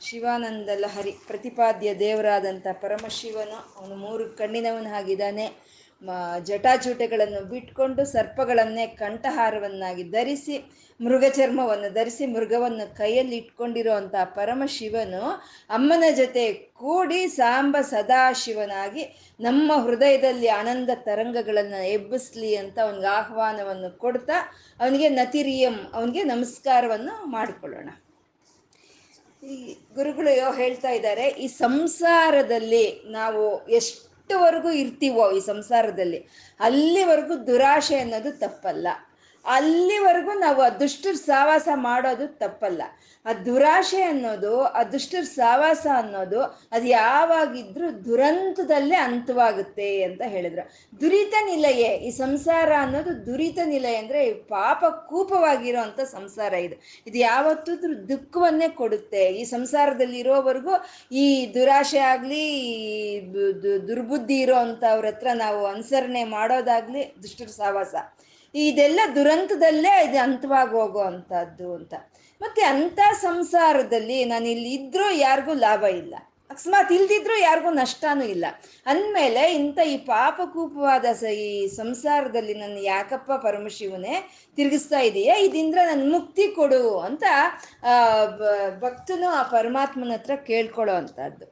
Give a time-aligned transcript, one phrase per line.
[0.00, 5.52] ಶಿವಾನಂದ ಲಹರಿ ಪ್ರತಿಪಾದ್ಯ ದೇವರಾದಂಥ ಪರಮಶಿವನು ಅವನು ಮೂರು ಕಣ್ಣಿನವನಾಗಿದ್ದಾನೆ ಮ
[6.47, 10.55] ಜಟಾಜೂಟಗಳನ್ನು ಬಿಟ್ಕೊಂಡು ಸರ್ಪಗಳನ್ನೇ ಕಂಠಹಾರವನ್ನಾಗಿ ಧರಿಸಿ
[10.99, 15.23] ಮೃಗ ಚರ್ಮವನ್ನು ಧರಿಸಿ ಮೃಗವನ್ನು ಕೈಯಲ್ಲಿ ಇಟ್ಕೊಂಡಿರುವಂಥ ಪರಮಶಿವನು
[15.69, 19.03] ಅಮ್ಮನ ಜೊತೆ ಕೂಡಿ ಸಾಂಬ ಸದಾಶಿವನಾಗಿ
[19.39, 24.37] ನಮ್ಮ ಹೃದಯದಲ್ಲಿ ಆನಂದ ತರಂಗಗಳನ್ನು ಎಬ್ಬಿಸ್ಲಿ ಅಂತ ಅವನಿಗೆ ಆಹ್ವಾನವನ್ನು ಕೊಡ್ತಾ
[24.79, 27.89] ಅವನಿಗೆ ನತಿರಿಯಂ, ಅವನಿಗೆ ನಮಸ್ಕಾರವನ್ನು ಮಾಡಿಕೊಳ್ಳೋಣ.
[29.43, 29.55] ಈ
[29.95, 33.43] ಗುರುಗಳು ಹೇಳ್ತಾ ಇದ್ದಾರೆ, ಈ ಸಂಸಾರದಲ್ಲಿ ನಾವು
[34.25, 36.19] ಎಷ್ಟುವರೆಗೂ ಇರ್ತೀವೋ ಈ ಸಂಸಾರದಲ್ಲಿ?
[36.59, 38.87] ಅಲ್ಲಿವರೆಗೂ ದುರಾಶೆ ಅನ್ನೋದು ತಪ್ಪಲ್ಲ.
[39.45, 42.81] ಅಲ್ಲಿವರೆಗೂ ನಾವು ಆ ದುಷ್ಟರ ಸಾವಾಸ ಮಾಡೋದು ತಪ್ಪಲ್ಲ.
[43.25, 50.63] ಆ ದುರಾಶೆ ಅನ್ನೋದು, ಆ ದುಷ್ಟರ ಸಾವಾಸ ಅನ್ನೋದು ಅದು ಯಾವಾಗಿದ್ರೂ ದುರಂತದಲ್ಲೇ ಅಂತವಾಗುತ್ತೆ ಅಂತ ಹೇಳಿದ್ರು.
[51.01, 56.75] ದುರಿತ ನಿಲಯೇ, ಈ ಸಂಸಾರ ಅನ್ನೋದು ದುರಿತ ನಿಲಯ ಅಂದರೆ ಪಾಪ ಕೂಪವಾಗಿರೋಂಥ ಸಂಸಾರ ಇದು.
[57.07, 57.75] ಇದು ಯಾವತ್ತೂ
[58.09, 59.25] ದುಃಖವನ್ನೇ ಕೊಡುತ್ತೆ.
[59.25, 60.75] ಈ ಸಂಸಾರದಲ್ಲಿ ಇರೋವರೆಗೂ
[61.11, 62.43] ಈ ದುರಾಶೆ ಆಗಲಿ
[63.87, 64.57] ದುರ್ಬುದ್ಧಿ ಇರೋ
[65.05, 67.95] ಹತ್ರ ನಾವು ಅನುಸರಣೆ ಮಾಡೋದಾಗ್ಲಿ ದುಷ್ಟರ ಸಾವಾಸ.
[68.63, 71.93] ಇದೆಲ್ಲ ದುರಂತದಲ್ಲೇ ಇದು ಅಂತವಾಗಿ ಹೋಗೋ ಅಂಥದ್ದು ಅಂತ.
[72.41, 76.15] ಮತ್ತೆ ಅಂಥ ಸಂಸಾರದಲ್ಲಿ ನಾನು ಇಲ್ಲಿ ಇದ್ರೂ ಯಾರಿಗೂ ಲಾಭ ಇಲ್ಲ.
[76.51, 78.45] ಅಕಸ್ಮಾತ್ ಇಲ್ದಿದ್ರೂ ಯಾರಿಗೂ ನಷ್ಟನೂ ಇಲ್ಲ.
[78.91, 81.49] ಅಂದಮೇಲೆ ಇಂಥ ಈ ಪಾಪಕೂಪವಾದ ಸ ಈ
[81.79, 84.15] ಸಂಸಾರದಲ್ಲಿ ನನ್ನ ಯಾಕಪ್ಪ ಪರಮಶಿವನೇ
[84.57, 85.35] ತಿರುಗಿಸ್ತಾ ಇದೆಯಾ?
[85.47, 87.23] ಇದಿಂದ ನನ್ನ ಮುಕ್ತಿ ಕೊಡು ಅಂತ
[88.85, 91.47] ಭಕ್ತನು ಆ ಪರಮಾತ್ಮನ ಹತ್ರ ಕೇಳ್ಕೊಳ್ಳೋ ಅಂಥದ್ದು.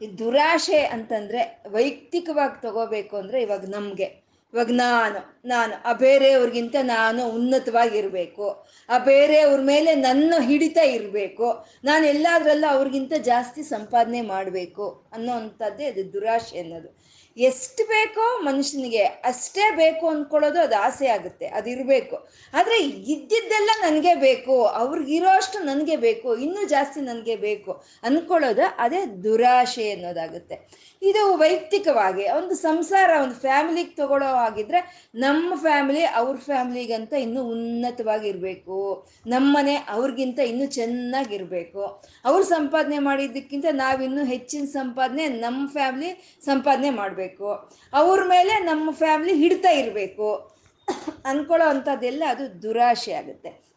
[0.00, 1.42] ಈ ದುರಾಶೆ ಅಂತಂದರೆ
[1.76, 4.08] ವೈಯಕ್ತಿಕವಾಗಿ ತಗೋಬೇಕು ಅಂದರೆ ಇವಾಗ ನಮಗೆ.
[4.52, 8.46] ಇವಾಗ ನಾನು ನಾನು, ಆ ಬೇರೆಯವ್ರಿಗಿಂತ ನಾನು ಉನ್ನತವಾಗಿರಬೇಕು.
[8.88, 11.48] ಆ ಬೇರೆಯವ್ರ ಮೇಲೆ ನನ್ನ ಹಿಡಿತ ಇರಬೇಕು.
[11.84, 16.90] ನಾನು ಎಲ್ಲದರಲ್ಲೂ ಅವ್ರಿಗಿಂತ ಜಾಸ್ತಿ ಸಂಪಾದನೆ ಮಾಡಬೇಕು ಅನ್ನೋ ಅಂಥದ್ದೇ ಅದು ದುರಾಶೆ ಅನ್ನೋದು.
[17.36, 22.16] ಎಷ್ಟು ಬೇಕೋ ಮನುಷ್ಯನಿಗೆ ಅಷ್ಟೇ ಬೇಕು ಅಂದ್ಕೊಳ್ಳೋದು ಅದು ಆಸೆ ಆಗುತ್ತೆ, ಅದು ಇರಬೇಕು.
[22.54, 22.76] ಆದರೆ
[23.14, 27.72] ಇದ್ದಿದ್ದೆಲ್ಲ ನನಗೆ ಬೇಕು ಅವ್ರಿಗಿರೋ ಅಷ್ಟು ನನಗೆ ಬೇಕು, ಇನ್ನೂ ಜಾಸ್ತಿ ನನಗೆ ಬೇಕು
[28.04, 30.56] ಅಂದ್ಕೊಳ್ಳೋದು ಅದೇ ದುರಾಶೆ ಅನ್ನೋದಾಗುತ್ತೆ.
[31.02, 39.76] ಇದು ವೈಯಕ್ತಿಕವಾಗಿ ಒಂದು ಸಂಸಾರ, ಒಂದು ಫ್ಯಾಮಿಲಿಗೆ ತಗೊಳ್ಳೋ ಆಗಿದ್ರೆ ನಮ್ಮ ಫ್ಯಾಮಿಲಿ ಅವ್ರ ಫ್ಯಾಮಿಲಿಗಂತ ಇನ್ನೂ ಉನ್ನತವಾಗಿರಬೇಕು ನಮ್ಮನೆ
[39.76, 47.48] ಅವ್ರಿಗಿಂತ ಇನ್ನೂ ಚೆನ್ನಾಗಿರಬೇಕು ಅವ್ರು ಸಂಪಾದನೆ ಮಾಡಿದ್ದಕ್ಕಿಂತ ನಾವಿನ್ನೂ ಹೆಚ್ಚಿನ ಸಂಪಾದನೆ ನಮ್ಮ ಫ್ಯಾಮಿಲಿ ಸಂಪಾದನೆ ಮಾಡಬೇಕು.
[47.92, 50.58] ಅವ್ರ ಮೇಲೆ ನಮ್ಮ ಫ್ಯಾಮಿಲಿ ಹಿಡ್ತಾ ಇರಬೇಕು.
[51.24, 53.67] ಅಂದ್ಕೊಳ್ಳೋ ಅಂಥದ್ದೆಲ್ಲ ಅದು ದುರಾಶೆ ಆಗುತ್ತೆ.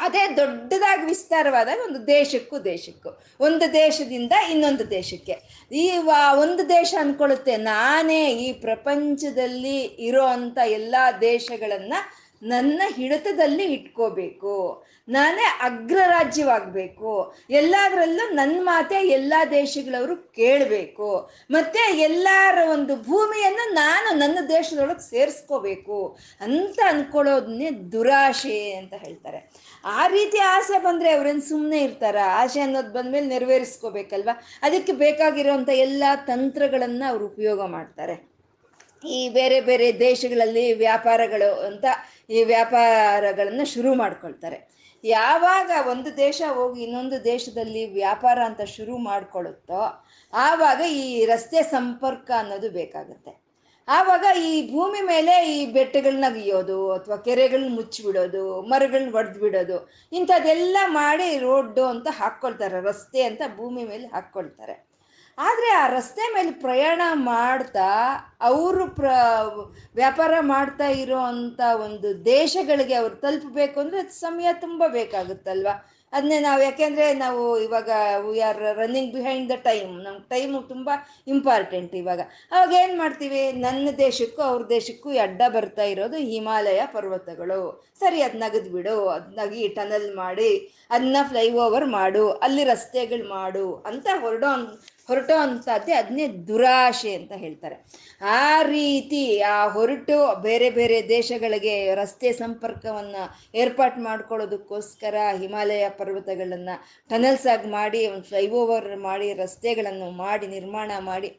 [0.00, 3.10] ಅದೇ ದೊಡ್ಡದಾಗಿ ವಿಸ್ತಾರವಾದಾಗ ಒಂದು ದೇಶಕ್ಕೂ ದೇಶಕ್ಕೂ.
[3.40, 5.66] ಒಂದು ದೇಶದಿಂದ ಇನ್ನೊಂದು ದೇಶಕ್ಕೆ.
[5.72, 5.84] ಈ
[6.32, 14.84] ಒಂದು ದೇಶ ಅಂದ್ಕೊಳ್ಳುತ್ತೆ ನಾನೇ ಈ ಪ್ರಪಂಚದಲ್ಲಿ ಇರೋ ಅಂಥ ಎಲ್ಲ ದೇಶಗಳನ್ನು ನನ್ನ ಹಿಡಿತದಲ್ಲಿ ಇಟ್ಕೋಬೇಕು.
[15.08, 17.34] ನಾನೇ ಅಗ್ರರಾಜ್ಯವಾಗಬೇಕು.
[17.50, 21.30] ಎಲ್ಲದರಲ್ಲೂ ನನ್ನ ಮಾತೆ ಎಲ್ಲ ದೇಶಗಳವರು ಕೇಳಬೇಕು.
[21.50, 29.50] ಮತ್ತು ಎಲ್ಲರ ಒಂದು ಭೂಮಿಯನ್ನು ನಾನು ನನ್ನ ದೇಶದೊಳಗೆ ಸೇರಿಸ್ಕೋಬೇಕು ಅಂತ ಅಂದ್ಕೊಳ್ಳೋದನ್ನೇ ದುರಾಶೆ ಅಂತ ಹೇಳ್ತಾರೆ.
[29.84, 32.16] ಆ ರೀತಿ ಆಸೆ ಬಂದರೆ ಅವ್ರೇನು ಸುಮ್ಮನೆ ಇರ್ತಾರ?
[32.26, 34.28] ಆಸೆ ಅನ್ನೋದು ಬಂದಮೇಲೆ ನೆರವೇರಿಸ್ಕೋಬೇಕಲ್ವ?
[34.62, 38.30] ಅದಕ್ಕೆ ಬೇಕಾಗಿರೋಂಥ ಎಲ್ಲ ತಂತ್ರಗಳನ್ನು ಅವರು ಉಪಯೋಗ ಮಾಡ್ತಾರೆ.
[39.08, 41.84] ಈ ಬೇರೆ ಬೇರೆ ದೇಶಗಳಲ್ಲಿ ವ್ಯಾಪಾರಗಳು ಅಂತ
[42.30, 44.80] ಈ ವ್ಯಾಪಾರಗಳನ್ನು ಶುರು ಮಾಡ್ಕೊಳ್ತಾರೆ.
[45.04, 52.70] ಯಾವಾಗ ಒಂದು ದೇಶ ಹೋಗಿ ಇನ್ನೊಂದು ದೇಶದಲ್ಲಿ ವ್ಯಾಪಾರ ಅಂತ ಶುರು ಮಾಡ್ಕೊಳ್ಳುತ್ತೋ ಆವಾಗ ಈ ರಸ್ತೆ ಸಂಪರ್ಕ ಅನ್ನೋದು
[52.70, 53.50] ಬೇಕಾಗುತ್ತೆ.
[53.88, 61.38] ಆವಾಗ ಈ ಭೂಮಿ ಮೇಲೆ ಈ ಬೆಟ್ಟಗಳನ್ನ ಅಗಿಯೋದು ಅಥವಾ ಕೆರೆಗಳನ್ನ ಮುಚ್ಚಿಬಿಡೋದು, ಮರಗಳನ್ನ ಒಡೆದು ಬಿಡೋದು ಇಂಥದ್ದೆಲ್ಲ ಮಾಡಿ
[61.38, 64.89] ರೋಡ್ಡು ಅಂತ ಹಾಕ್ಕೊಳ್ತಾರೆ, ರಸ್ತೆ ಅಂತ ಭೂಮಿ ಮೇಲೆ ಹಾಕ್ಕೊಳ್ತಾರೆ.
[65.38, 67.88] ಆದರೆ ಆ ರಸ್ತೆ ಮೇಲೆ ಪ್ರಯಾಣ ಮಾಡ್ತಾ,
[68.40, 69.06] ಅವರು ಪ್ರ,
[70.00, 75.68] ವ್ಯಾಪಾರ ಮಾಡ್ತಾ ಇರೋ ಅಂಥ ಒಂದು ದೇಶಗಳಿಗೆ ಅವ್ರು ತಲುಪಬೇಕು ಅಂದರೆ ಸಮಯ ತುಂಬ ಬೇಕಾಗುತ್ತಲ್ವ?
[76.12, 77.90] ಅದನ್ನೇ ನಾವು ಯಾಕೆಂದರೆ ನಾವು ಇವಾಗ
[78.24, 80.90] we are running behind the time ನಮ್ಗೆ ಟೈಮು ತುಂಬ
[81.26, 82.20] ಇಂಪಾರ್ಟೆಂಟ್ ಇವಾಗ.
[82.52, 83.42] ಅವಾಗ ಏನು ಮಾಡ್ತೀವಿ?
[83.66, 87.60] ನನ್ನ ದೇಶಕ್ಕೂ ಅವ್ರ ದೇಶಕ್ಕೂ ಅಡ್ಡ ಬರ್ತಾ ಇರೋದು ಹಿಮಾಲಯ ಪರ್ವತಗಳು.
[88.00, 90.52] ಸರಿ, ಅದು ನಗದು ಬಿಡು, ಅದು ನಗಿ ಟನಲ್ ಮಾಡಿ
[90.90, 94.50] ಅದನ್ನ ಫ್ಲೈ ಓವರ್ ಮಾಡು, ಅಲ್ಲಿ ರಸ್ತೆಗಳು ಮಾಡು ಅಂತ ಹೊರಡೋ
[95.10, 97.76] ಹೊರಟೋ ಅಂಥದ್ದೇ ಅದನ್ನೇ ದುರಾಶೆ ಅಂತ ಹೇಳ್ತಾರೆ.
[98.22, 103.22] ಆ ರೀತಿ ಆ ಹೊರಟು ಬೇರೆ ಬೇರೆ ದೇಶಗಳಿಗೆ ರಸ್ತೆ ಸಂಪರ್ಕವನ್ನು
[103.54, 106.76] ಏರ್ಪಾಟ್ ಮಾಡ್ಕೊಳ್ಳೋದಕ್ಕೋಸ್ಕರ ಹಿಮಾಲಯ ಪರ್ವತಗಳನ್ನು
[107.08, 111.30] ಟನಲ್ಸ್ ಆಗಿ ಮಾಡಿ, ಒಂದು ಫ್ಲೈಓವರ್ ಮಾಡಿ, ರಸ್ತೆಗಳನ್ನು ಮಾಡಿ, ನಿರ್ಮಾಣ ಮಾಡಿ.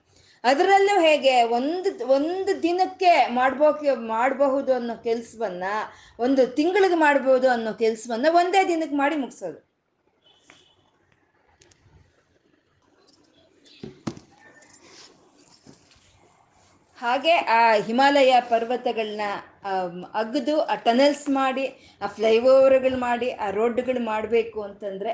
[0.43, 5.65] ಅದರಲ್ಲೂ ಹೇಗೆ ಒಂದು ಒಂದು ದಿನಕ್ಕೆ ಮಾಡ್ಬೋಕೆ, ಮಾಡಬಹುದು ಅನ್ನೋ ಕೆಲಸವನ್ನ,
[6.19, 9.70] ಒಂದು ತಿಂಗಳಿಗೆ ಮಾಡ್ಬೋದು ಅನ್ನೋ ಕೆಲಸವನ್ನ ಒಂದೇ ದಿನಕ್ಕೆ ಮಾಡಿ ಮುಗಿಸೋದು.
[17.01, 19.21] ಹಾಗೆ ಆ ಹಿಮಾಲಯ ಪರ್ವತಗಳನ್ನ
[20.13, 21.65] ಅಗ್ದು, ಆ ಟನಲ್ಸ್ ಮಾಡಿ,
[22.01, 25.13] ಆ ಫ್ಲೈಓವರ್ಗಳು ಮಾಡಿ, ಆ ರೋಡ್ಗಳು ಮಾಡಬೇಕು ಅಂತಂದರೆ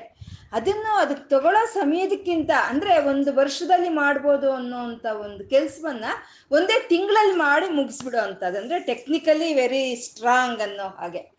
[0.53, 6.11] ಅದನ್ನು ಅದಕ್ಕೆ ತಗೊಳ್ಳೋ ಸಮಯದಕ್ಕಿಂತ ಅಂದರೆ ಒಂದು ವರ್ಷದಲ್ಲಿ ಮಾಡ್ಬೋದು ಅನ್ನೋವಂಥ ಒಂದು ಕೆಲಸವನ್ನು
[6.51, 8.59] ಒಂದೇ ತಿಂಗಳಲ್ಲಿ ಮಾಡಿ ಮುಗಿಸ್ಬಿಡೋ ಅಂಥದ್ದು.
[8.59, 11.36] ಅಂದರೆ ಟೆಕ್ನಿಕಲಿ ವೆರಿ ಸ್ಟ್ರಾಂಗ್ ಅನ್ನೋ ಹಾಗೆ.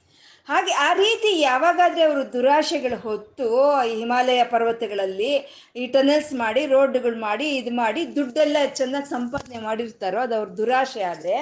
[0.49, 3.47] ಹಾಗೆ ಆ ರೀತಿ ಯಾವಾಗಾದ್ರೆ ಅವರು ದುರಾಶೆಗಳು ಹೊತ್ತು
[3.93, 5.33] ಹಿಮಾಲಯ ಪರ್ವತಗಳಲ್ಲಿ
[5.77, 11.37] ಈ ಟನಲ್ಸ್ ಮಾಡಿ ರೋಡ್ಗಳು ಮಾಡಿ, ಇದು ಮಾಡಿ, ದುಡ್ಡೆಲ್ಲ ಚೆನ್ನಾಗಿ ಸಂಪಾದನೆ ಮಾಡಿರ್ತಾರೋ ಅದು ಅವ್ರ ದುರಾಶೆ ಆದರೆ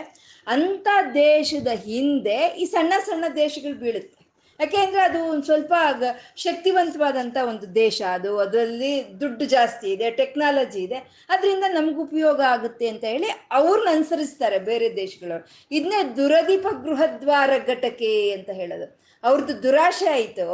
[0.47, 4.16] ಅಂಥ ದೇಶದ ಹಿಂದೆ ಈ ಸಣ್ಣ ಸಣ್ಣ ದೇಶಗಳು ಬೀಳುತ್ತೆ.
[4.61, 5.75] ಯಾಕೆಂದ್ರೆ ಅದು ಒಂದು ಸ್ವಲ್ಪ
[6.37, 8.03] ಶಕ್ತಿವಂತವಾದಂಥ ಒಂದು ದೇಶ.
[8.03, 11.27] ಅದು ಅದರಲ್ಲಿ ದುಡ್ಡು ಜಾಸ್ತಿ ಇದೆ ಟೆಕ್ನಾಲಜಿ ಇದೆ.
[11.29, 15.49] ಅದರಿಂದ ನಮ್ಗೆ ಉಪಯೋಗ ಆಗುತ್ತೆ ಅಂತ ಹೇಳಿ ಅವ್ರನ್ನ ಅನುಸರಿಸ್ತಾರೆ ಬೇರೆ ದೇಶಗಳವ್ರು.
[15.71, 19.01] ಇದನ್ನೇ ದುರದೀಪ ಗೃಹದ್ವಾರ ಘಟಕೆ ಅಂತ ಹೇಳೋದು.
[19.25, 20.47] ಅವ್ರದ್ದು ದುರಾಶೆ ಆಯಿತು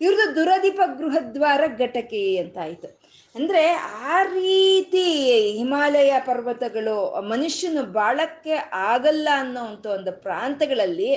[0.00, 2.99] ಇವ್ರದ್ದು ದುರದೀಪ ಗೃಹದ್ವಾರ ಘಟಕೆ ಅಂತ ಆಯಿತು.
[3.34, 3.62] ಅಂದರೆ
[4.10, 5.04] ಆ ರೀತಿ
[5.58, 6.96] ಹಿಮಾಲಯ ಪರ್ವತಗಳು
[7.28, 8.54] ಮನುಷ್ಯನು ಬಾಳಕ್ಕೆ
[8.90, 11.10] ಆಗಲ್ಲ ಅನ್ನೋವಂಥ ಒಂದು ಪ್ರಾಂತಗಳಲ್ಲಿ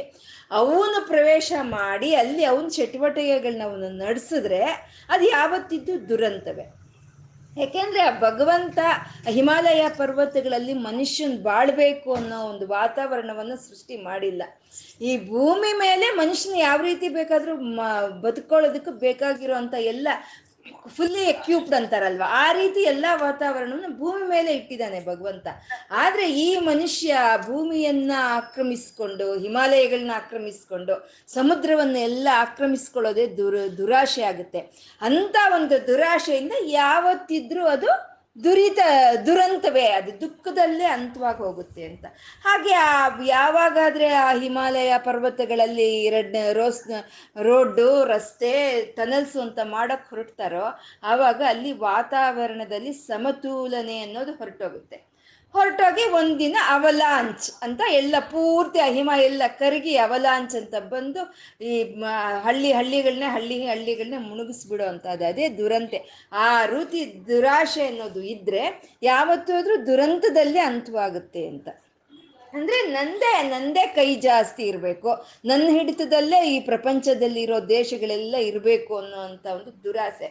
[0.52, 4.62] ಅವನು ಪ್ರವೇಶ ಮಾಡಿ ಅಲ್ಲಿ ಅವನ ಚಟುವಟಿಕೆಗಳನ್ನ ಅವನು ನಡೆಸಿದ್ರೆ
[5.10, 6.66] ಅದು ಯಾವತ್ತಿದ್ದು ದುರಂತವೇ.
[7.58, 8.80] ಯಾಕೆಂದ್ರೆ ಆ ಭಗವಂತ
[9.30, 14.44] ಹಿಮಾಲಯ ಪರ್ವತಗಳಲ್ಲಿ ಮನುಷ್ಯನ್ ಬಾಳ್ಬೇಕು ಅನ್ನೋ ಒಂದು ವಾತಾವರಣವನ್ನು ಸೃಷ್ಟಿ ಮಾಡಿಲ್ಲ.
[15.02, 17.82] ಈ ಭೂಮಿ ಮೇಲೆ ಮನುಷ್ಯನ ಯಾವ ರೀತಿ ಬೇಕಾದರೂ ಮ
[18.22, 20.08] ಬದುಕೊಳ್ಳೋದಕ್ಕೆ ಬೇಕಾಗಿರುವಂತ ಎಲ್ಲ
[20.88, 22.24] ಫುಲ್ಲಿ ಎಕ್ಯೂಪ್ಡ್ ಅಂತಾರಲ್ವ?
[22.28, 25.48] ಆ ರೀತಿ ಎಲ್ಲ ವಾತಾವರಣವನ್ನು ಭೂಮಿ ಮೇಲೆ ಇಟ್ಟಿದ್ದಾನೆ ಭಗವಂತ.
[25.92, 34.60] ಆದ್ರೆ ಈ ಮನುಷ್ಯ ಭೂಮಿಯನ್ನ ಆಕ್ರಮಿಸ್ಕೊಂಡು, ಹಿಮಾಲಯಗಳನ್ನ ಆಕ್ರಮಿಸ್ಕೊಂಡು ಸಮುದ್ರವನ್ನ ಎಲ್ಲ ಆಕ್ರಮಿಸ್ಕೊಳ್ಳೋದೇ ದುರ, ದುರಾಶೆ ಆಗುತ್ತೆ.
[35.02, 38.80] ಅಂತ ಒಂದು ದುರಾಶೆಯಿಂದ ಯಾವತ್ತಿದ್ರೂ ಅದು ದುರಿತ,
[39.26, 42.06] ದುರಂತವೇ ಅದು, ದುಃಖದಲ್ಲೇ ಅಂತವಾಗಿ ಹೋಗುತ್ತೆ ಅಂತ.
[42.44, 46.92] ಹಾಗೆ ಆ, ಯಾವಾಗಾದ್ರೆ ಆ ಹಿಮಾಲಯ ಪರ್ವತಗಳಲ್ಲಿ ಎರಡನೇ ರೋಸ್,
[47.42, 50.66] ರೋಡು, ರಸ್ತೆ, ಟನಲ್ಸು ಅಂತ ಮಾಡಕ್ಕೆ ಹೊರಡ್ತಾರೋ,
[51.04, 55.13] ಆವಾಗ ಅಲ್ಲಿ ವಾತಾವರಣದಲ್ಲಿ ಸಮತೋಲನೆ ಅನ್ನೋದು ಹೊರಟೋಗುತ್ತೆ.
[55.54, 61.22] ಹೊರಟೋಗಿ ಒಂದಿನ ಅವಲಾಂಚ್ ಅಂತ ಎಲ್ಲ ಪೂರ್ತಿ ಹಿಮ ಎಲ್ಲ ಕರಗಿ ಅವಲಾಂಚ್ ಅಂತ ಬಂದು
[61.62, 61.74] ಈ
[62.46, 66.00] ಹಳ್ಳಿ ಹಳ್ಳಿಗಳನ್ನೇ ಹಳ್ಳಿ ಹಳ್ಳಿಗಳನ್ನ ಮುಳುಗಿಸ್ಬಿಡೋ ಅಂತದ್ದು ಅದೇ ದುರಂತೆ.
[66.32, 68.64] ಆ ರೀತಿ ದುರಾಶೆ ಅನ್ನೋದು ಇದ್ದರೆ
[69.04, 71.68] ಯಾವತ್ತೂ ಆದರೂ ದುರಂತದಲ್ಲಿ ಅಂತವಾಗುತ್ತೆ ಅಂತ.
[72.54, 75.12] ಅಂದ್ರೆ ನಂದೇ ನಂದೇ ಕೈ ಜಾಸ್ತಿ ಇರಬೇಕು.
[75.46, 80.30] ನನ್ನ ಹಿಡಿತದಲ್ಲೇ ಈ ಪ್ರಪಂಚದಲ್ಲಿರೋ ದೇಶಗಳೆಲ್ಲ ಇರಬೇಕು ಅನ್ನೋವಂಥ ಒಂದು ದುರಾಸೆ.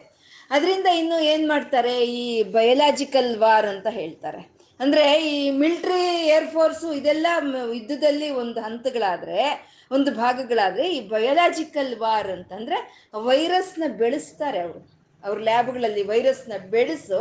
[0.51, 1.93] ಅದರಿಂದ ಇನ್ನು ಏನು ಮಾಡ್ತಾರೆ?
[2.21, 4.52] ಈ ಬಯಲಾಜಿಕಲ್ ವಾರ್ ಅಂತ ಹೇಳ್ತಾರೆ.
[4.79, 7.27] ಅಂದ್ರೆ ಈ ಮಿಲ್ಟ್ರಿ ಏರ್ಫೋರ್ಸು ಇದೆಲ್ಲ
[7.73, 14.93] ಯುದ್ಧದಲ್ಲಿ ಒಂದು ಹಂತಗಳಾದ್ರೆ, ಒಂದು ಭಾಗಗಳಾದ್ರೆ ಈ ಬಯೋಲಾಜಿಕಲ್ ವಾರ್ ಅಂತಂದ್ರೆ ವೈರಸ್ನ ಬೆಳೆಸ್ತಾರೆ ಅವರು.
[15.25, 17.19] ಅವ್ರ ಲ್ಯಾಬ್ಗಳಲ್ಲಿ ವೈರಸ್ನ ಬೆಳೆಸು,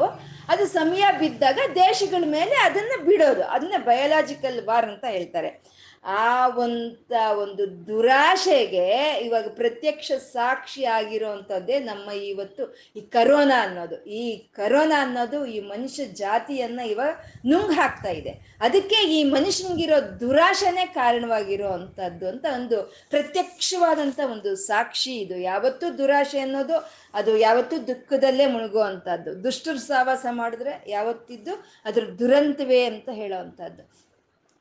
[0.48, 3.42] ಅದು ಸಮಯ ಬಿದ್ದಾಗ ದೇಶಗಳ ಮೇಲೆ ಅದನ್ನ ಬಿಡೋದು.
[3.42, 5.81] ಅದನ್ನ ಬಯೋಲಾಜಿಕಲ್ ವಾರ್ ಅಂತ ಹೇಳ್ತಾರೆ.
[6.04, 14.04] ಆ ಒಂತ ಒಂದು ದುರಾಶೆಗೆ ಇವಾಗ ಪ್ರತ್ಯಕ್ಷ ಸಾಕ್ಷಿ ಆಗಿರೋವಂಥದ್ದೇ ನಮ್ಮ ಇವತ್ತು ಈ ಕರೋನಾ ಅನ್ನೋದು.
[14.04, 17.14] ಈ ಕರೋನಾ ಅನ್ನೋದು ಈ ಮನುಷ್ಯ ಜಾತಿಯನ್ನ ಇವಾಗ
[17.46, 18.56] ನುಂಗ್ ಹಾಕ್ತಾ ಇದೆ.
[18.60, 25.36] ಅದಕ್ಕೆ ಈ ಮನುಷ್ಯನಿಗಿರೋ ದುರಾಶೆನೇ ಕಾರಣವಾಗಿರೋ ಅಂಥದ್ದು ಅಂತ ಒಂದು ಪ್ರತ್ಯಕ್ಷವಾದಂಥ ಒಂದು ಸಾಕ್ಷಿ ಇದು.
[25.36, 29.44] ಯಾವತ್ತೂ ದುರಾಶೆ ಅನ್ನೋದು, ಅದು ಯಾವತ್ತೂ ದುಃಖದಲ್ಲೇ ಮುಳುಗುವಂಥದ್ದು.
[29.44, 31.52] ದುಷ್ಟರು ಸಾವಾಸ ಮಾಡಿದ್ರೆ ಯಾವತ್ತಿದ್ದು
[31.84, 34.01] ಅದ್ರ ದುರಂತವೇ ಅಂತ ಹೇಳೋ ಅಂಥದ್ದು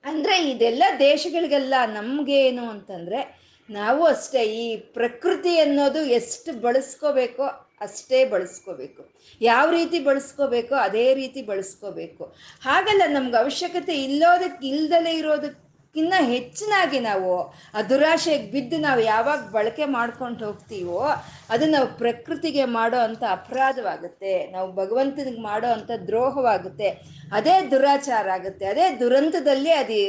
[0.05, 3.19] ಅಂದರೆ ಇದೆಲ್ಲ ದೇಶಗಳಿಗೆಲ್ಲ ನಮಗೇನು ಅಂತಂದರೆ
[3.69, 7.45] ನಾವು ಅಷ್ಟೇ ಈ ಪ್ರಕೃತಿ ಅನ್ನೋದು ಎಷ್ಟು ಬಳಸ್ಕೋಬೇಕೋ
[7.81, 9.01] ಅಷ್ಟೇ ಬಳಸ್ಕೋಬೇಕು.
[9.41, 12.23] ಯಾವ ರೀತಿ ಬಳಸ್ಕೋಬೇಕೋ ಅದೇ ರೀತಿ ಬಳಸ್ಕೋಬೇಕು.
[12.61, 17.31] ಹಾಗಲ್ಲ ನಮ್ಗೆ ಅವಶ್ಯಕತೆ ಇಲ್ಲೋದಕ್ಕೆ ಇಲ್ದಲೇ ಇರೋದಕ್ಕೆ ಇನ್ನ ಹೆಚ್ಚಿನಾಗಿ ನಾವು
[17.75, 21.01] ಆ ದುರಾಶೆಗೆ ಬಿದ್ದು ನಾವು ಯಾವಾಗ ಬಳಕೆ ಮಾಡ್ಕೊಂಡು ಹೋಗ್ತೀವೋ
[21.49, 24.33] ಅದು ನಾವು ಪ್ರಕೃತಿಗೆ ಮಾಡೋ ಅಂಥ ಅಪರಾಧವಾಗುತ್ತೆ.
[24.51, 26.89] ನಾವು ಭಗವಂತನಿಗೆ ಮಾಡೋ ಅಂಥ ದ್ರೋಹವಾಗುತ್ತೆ.
[27.31, 28.65] ಅದೇ ದುರಾಚಾರ ಆಗುತ್ತೆ.
[28.65, 29.99] ಅದೇ ದುರಂತದಲ್ಲಿ ಅದು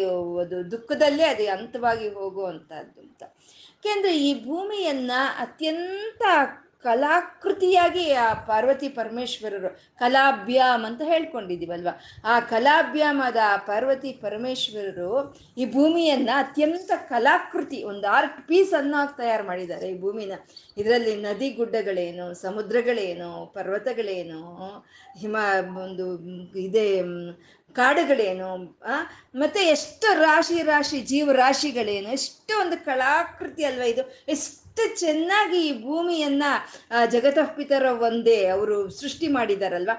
[0.41, 3.23] ಅದು ದುಃಖದಲ್ಲೇ ಅದು ಅಂತವಾಗಿ ಹೋಗುವಂಥದ್ದು ಅಂತ
[3.85, 6.23] ಯಾಕೆಂದ್ರೆ ಈ ಭೂಮಿಯನ್ನು ಅತ್ಯಂತ
[6.83, 11.89] ಕಲಾಕೃತಿಯಾಗಿ ಆ ಪಾರ್ವತಿ ಪರಮೇಶ್ವರರು ಕಲಾಭ್ಯಾಮ್ ಅಂತ ಹೇಳ್ಕೊಂಡಿದ್ದೀವಲ್ವ?
[12.25, 15.11] ಆ ಕಲಾಭ್ಯಾಮದ ಆ ಪಾರ್ವತಿ ಪರಮೇಶ್ವರರು
[15.59, 20.33] ಈ ಭೂಮಿಯನ್ನ ಅತ್ಯಂತ ಕಲಾಕೃತಿ, ಒಂದು ಆರ್ಟ್ ಪೀಸ್ ಅನ್ನ ತಯಾರು ಮಾಡಿದ್ದಾರೆ ಈ ಭೂಮಿನ.
[20.79, 24.43] ಇದರಲ್ಲಿ ನದಿ ಗುಡ್ಡಗಳೇನು, ಸಮುದ್ರಗಳೇನು, ಪರ್ವತಗಳೇನು,
[25.19, 25.37] ಹಿಮ,
[25.85, 26.07] ಒಂದು
[26.59, 27.03] ಇದೇ,
[27.75, 28.51] ಕಾಡುಗಳೇನು
[29.35, 34.03] ಮತ್ತೆ ಎಷ್ಟು ರಾಶಿ ರಾಶಿ ಜೀವರಾಶಿಗಳೇನು, ಎಷ್ಟು ಒಂದು ಕಲಾಕೃತಿ ಅಲ್ವಾ ಇದು?
[34.29, 36.45] ಎಷ್ಟು ಚೆನ್ನಾಗಿ ಈ ಭೂಮಿಯನ್ನ
[37.07, 39.91] ಜಗತಪಿತರ ಒಂದೇ ಅವರು ಸೃಷ್ಟಿ ಮಾಡಿದಾರಲ್ವ?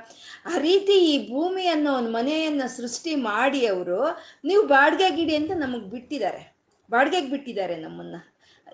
[0.45, 3.99] ಆ ರೀತಿ ಈ ಭೂಮಿಯನ್ನು, ಒಂದು ಮನೆಯನ್ನ ಸೃಷ್ಟಿ ಮಾಡಿ ಅವರು,
[4.45, 6.41] ನೀವು ಬಾಡಿಗೆ ಗಿಡಿ ಅಂತ ನಮಗೆ ಬಿಟ್ಟಿದ್ದಾರೆ.
[6.89, 8.15] ಬಾಡಿಗೆಗೆ ಬಿಟ್ಟಿದ್ದಾರೆ ನಮ್ಮನ್ನ.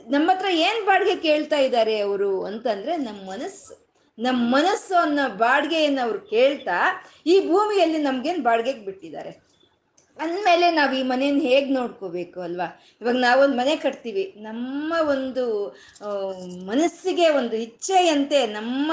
[0.10, 3.74] ನಮ್ಮ ಹತ್ರ ಏನ್ ಬಾಡಿಗೆ ಕೇಳ್ತಾ ಇದ್ದಾರೆ ಅವರು ಅಂತಂದ್ರೆ ನಮ್ಮ ಮನಸ್ಸು.
[4.18, 6.78] ನಮ್ಮ ಮನಸ್ಸು ಅನ್ನೋ ಬಾಡಿಗೆಯನ್ನು ಅವ್ರು ಕೇಳ್ತಾ
[7.26, 9.32] ಈ ಭೂಮಿಯಲ್ಲಿ ನಮ್ಗೇನು ಬಾಡಿಗೆಗೆ ಬಿಟ್ಟಿದ್ದಾರೆ?
[10.20, 12.68] ಅಂದಮೇಲೆ ನಾವು ಈ ಮನೆಯನ್ನು ಹೇಗೆ ನೋಡ್ಕೋಬೇಕು ಅಲ್ವಾ?
[13.02, 14.24] ಇವಾಗ ನಾವೊಂದು ಮನೆ ಕಟ್ತೀವಿ.
[14.48, 15.44] ನಮ್ಮ ಒಂದು
[16.72, 18.90] ಮನಸ್ಸಿಗೆ ಒಂದು ಇಚ್ಛೆಯಂತೆ ನಮ್ಮ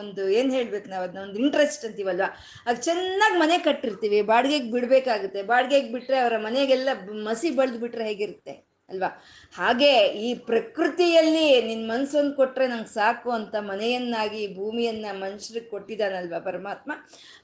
[0.00, 2.28] ಒಂದು ಏನು ಹೇಳ್ಬೇಕು ನಾವು ಅದನ್ನ ಒಂದು ಇಂಟ್ರೆಸ್ಟ್ ಅಂತೀವಲ್ವ?
[2.66, 4.20] ಅದು ಚೆನ್ನಾಗಿ ಮನೆ ಕಟ್ಟಿರ್ತೀವಿ.
[4.32, 5.42] ಬಾಡಿಗೆಗೆ ಬಿಡಬೇಕಾಗುತ್ತೆ.
[5.52, 6.88] ಬಾಡಿಗೆಗೆ ಬಿಟ್ಟರೆ ಅವರ ಮನೆಗೆಲ್ಲ
[7.28, 8.54] ಮಸಿ ಬಳ್ದು ಬಿಟ್ರೆ ಹೇಗಿರುತ್ತೆ?
[8.90, 9.24] ಅಲ್ವಾ?
[9.56, 16.92] ಹಾಗೆ ಈ ಪ್ರಕೃತಿಯಲ್ಲಿ ನಿನ್ನ ಮನ್ಸೊಂದು ಕೊಟ್ರೆ ನಂಗೆ ಸಾಕು ಅಂತ ಮನೆಯನ್ನಾಗಿ, ಭೂಮಿಯನ್ನ ಮನುಷ್ಯರಿಗೆ ಕೊಟ್ಟಿದ್ದಾನಲ್ವ ಪರಮಾತ್ಮ?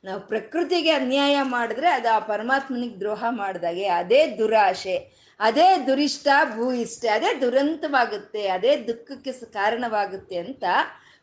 [0.04, 3.86] ನಾವು ಪ್ರಕೃತಿಗೆ ಅನ್ಯಾಯ ಮಾಡಿದ್ರೆ ಅದು ಆ ಪರಮಾತ್ಮನಿಗೆ ದ್ರೋಹ ಮಾಡಿದಾಗೆ.
[3.86, 5.26] ಅದೇ ದುರಾಶೆ.
[5.40, 8.48] ಅದೇ ದುರಿಷ್ಟ ಭೂ ಇಷ್ಟ ಅದೇ ದುರಂತವಾಗುತ್ತೆ.
[8.48, 10.64] ಅದೇ ದುಃಖಕ್ಕೆ ಕಾರಣವಾಗುತ್ತೆ ಅಂತ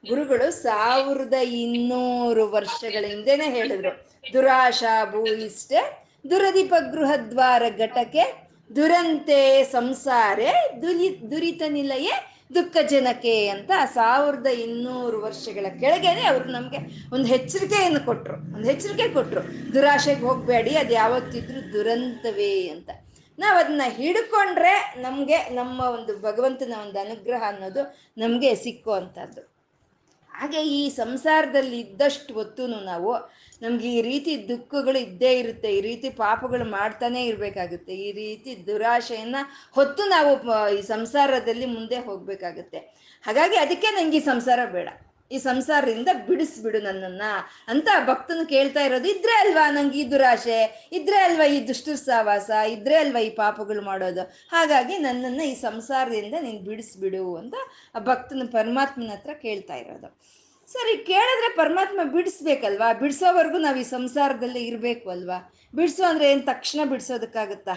[0.10, 3.92] ಗುರುಗಳು ಸಾವಿರದ ಇನ್ನೂರು ವರ್ಷಗಳ ಹಿಂದೆನೆ ಹೇಳಿದ್ರು.
[4.34, 8.43] ದುರಾಶಾ ಭೂ ಇಷ್ಟೆ ದುರದೀಪ ಗೃಹದ್ವಾರ ಘಟಕ್ಕೆ
[8.76, 9.40] ದುರಂತೆ
[9.76, 10.52] ಸಂಸಾರೆ,
[10.82, 12.16] ದುರಿ ದುರಿತ ನಿಲಯೇ
[12.56, 16.80] ದುಃಖ ಜನಕ್ಕೆ ಅಂತ ಸಾವಿರದ ಇನ್ನೂರು ವರ್ಷಗಳ ಕೆಳಗೇನೆ ಅವರು ನಮಗೆ
[17.16, 19.42] ಒಂದು ಎಚ್ಚರಿಕೆಯನ್ನು ಕೊಟ್ಟರು ಒಂದು ಎಚ್ಚರಿಕೆ ಕೊಟ್ಟರು
[19.74, 22.90] ದುರಾಶೆಗೆ ಹೋಗಬೇಡಿ, ಅದು ಯಾವತ್ತಿದ್ರೂ ದುರಂತವೇ ಅಂತ.
[23.40, 27.84] ನಾವು ಅದನ್ನ ಹಿಡ್ಕೊಂಡ್ರೆ ನಮಗೆ ನಮ್ಮ ಒಂದು ಭಗವಂತನ ಒಂದು ಅನುಗ್ರಹ ಅನ್ನೋದು
[28.18, 29.42] ನಮಗೆ ಸಿಕ್ಕುವಂಥದ್ದು.
[30.30, 33.12] ಹಾಗೆ ಈ ಸಂಸಾರದಲ್ಲಿ ಇದ್ದಷ್ಟು ಹೊತ್ತು ನಾವು
[33.64, 37.94] ನಮ್ಗೆ ಈ ರೀತಿ ದುಃಖಗಳು ಇದ್ದೇ ಇರುತ್ತೆ, ಈ ರೀತಿ ಪಾಪಗಳು ಮಾಡ್ತಾನೆ ಇರಬೇಕಾಗುತ್ತೆ.
[38.08, 39.38] ಈ ರೀತಿ ದುರಾಶೆಯನ್ನ
[39.78, 40.34] ಹೊತ್ತು ನಾವು
[40.78, 42.82] ಈ ಸಂಸಾರದಲ್ಲಿ ಮುಂದೆ ಹೋಗ್ಬೇಕಾಗುತ್ತೆ.
[43.24, 44.90] ಹಾಗಾಗಿ ಅದಕ್ಕೆ ನಂಗೆ ಈ ಸಂಸಾರ ಬೇಡ.
[45.32, 47.24] ಈ ಸಂಸಾರದಿಂದ ಬಿಡಿಸ್ಬಿಡು ನನ್ನನ್ನ
[47.72, 50.58] ಅಂತ ಭಕ್ತನು ಕೇಳ್ತಾ ಇರೋದು, ಇದ್ರೆ ಅಲ್ವಾ ನಂಗೆ ಈ ದುರಾಶೆ?
[50.98, 54.24] ಇದ್ರೆ ಅಲ್ವಾ ಈ ದುಷ್ಟ ಸಹವಾಸ ಇದ್ರೆ ಅಲ್ವಾ ಈ ಪಾಪಗಳು ಮಾಡೋದು?
[54.54, 57.56] ಹಾಗಾಗಿ ನನ್ನನ್ನು ಈ ಸಂಸಾರದಿಂದ ನೀನು ಬಿಡಿಸ್ಬಿಡು ಅಂತ
[57.96, 60.10] ಆ ಭಕ್ತನ ಪರಮಾತ್ಮನ ಹತ್ರ ಕೇಳ್ತಾ ಇರೋದು.
[60.74, 62.90] ಸರಿ ಕೇಳಿದ್ರೆ ಪರಮಾತ್ಮ ಬಿಡಿಸ್ಬೇಕಲ್ವಾ?
[63.02, 65.38] ಬಿಡಿಸೋವರೆಗೂ ನಾವು ಈ ಸಂಸಾರದಲ್ಲಿ ಇರಬೇಕು ಅಲ್ವಾ?
[65.78, 67.76] ಬಿಡಿಸೋ ಅಂದರೆ ಏನು ತಕ್ಷಣ ಬಿಡಿಸೋದಕ್ಕಾಗುತ್ತಾ?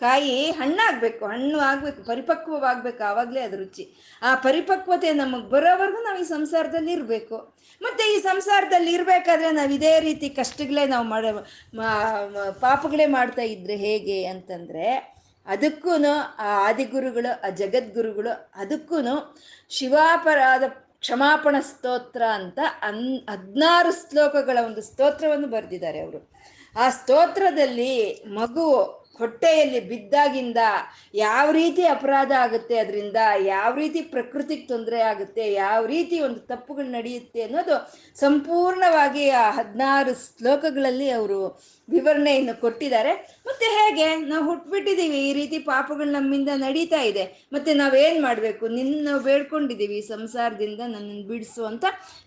[0.00, 3.84] ಕಾಯಿ ಹಣ್ಣಾಗಬೇಕು ಹಣ್ಣು ಆಗಬೇಕು, ಪರಿಪಕ್ವವಾಗಬೇಕು, ಆವಾಗಲೇ ಅದು ರುಚಿ.
[4.22, 7.36] ಆ ಪರಿಪಕ್ವತೆ ನಮಗೆ ಬರೋವರೆಗೂ ನಾವು ಈ ಸಂಸಾರದಲ್ಲಿ ಇರಬೇಕು.
[7.80, 11.32] ಮತ್ತು ಈ ಸಂಸಾರದಲ್ಲಿ ಇರಬೇಕಾದ್ರೆ ನಾವು ಇದೇ ರೀತಿ ಕಷ್ಟಗಳೇ ನಾವು ಮಾಡೋ
[12.66, 14.86] ಪಾಪಗಳೇ ಮಾಡ್ತಾ ಇದ್ರೆ ಹೇಗೆ ಅಂತಂದರೆ
[15.46, 15.92] ಅದಕ್ಕೂ
[16.46, 18.96] ಆ ಆದಿಗುರುಗಳು, ಆ ಜಗದ್ಗುರುಗಳು ಅದಕ್ಕೂ
[19.70, 20.64] ಶಿವಾಪರಾಧ
[21.06, 26.32] ಕ್ಷಮಾಪಣ ಸ್ತೋತ್ರ ಅಂತ ಅನ್ ಹದಿನಾರು ಶ್ಲೋಕಗಳ ಒಂದು ಸ್ತೋತ್ರವನ್ನು ಬರೆದಿದ್ದಾರೆ ಅವರು.
[26.76, 27.92] ಆ ಸ್ತೋತ್ರದಲ್ಲಿ
[28.26, 28.64] ಮಗು
[29.20, 30.60] ಹೊಟ್ಟೆಯಲ್ಲಿ ಬಿದ್ದಾಗಿಂದ
[31.26, 33.18] ಯಾವ ರೀತಿ ಅಪರಾಧ ಆಗುತ್ತೆ ಅದರಿಂದ,
[33.54, 37.76] ಯಾವ ರೀತಿ ಪ್ರಕೃತಿಗೆ ತೊಂದರೆ ಆಗುತ್ತೆ, ಯಾವ ರೀತಿ ಒಂದು ತಪ್ಪುಗಳು ನಡೆಯುತ್ತೆ ಅನ್ನೋದು
[38.24, 41.40] ಸಂಪೂರ್ಣವಾಗಿ ಆ ಹದಿನಾರು ಶ್ಲೋಕಗಳಲ್ಲಿ ಅವರು
[41.88, 43.12] ವಿವರಣೆಯನ್ನು ಕೊಟ್ಟಿದ್ದಾರೆ.
[43.48, 44.06] ಮತ್ತೆ ಹೇಗೆ?
[44.30, 47.24] ನಾವು ಹುಟ್ಬಿಟ್ಟಿದ್ದೀವಿ, ಈ ರೀತಿ ಪಾಪಗಳು ನಮ್ಮಿಂದ ನಡೀತಾ ಇದೆ.
[47.54, 48.64] ಮತ್ತೆ ನಾವೇನು ಮಾಡಬೇಕು?
[48.78, 51.84] ನಿನ್ನ ನಾವು ಬೇಡ್ಕೊಂಡಿದ್ದೀವಿ ಸಂಸಾರದಿಂದ ನನ್ನನ್ನು ಬಿಡಿಸು ಅಂತ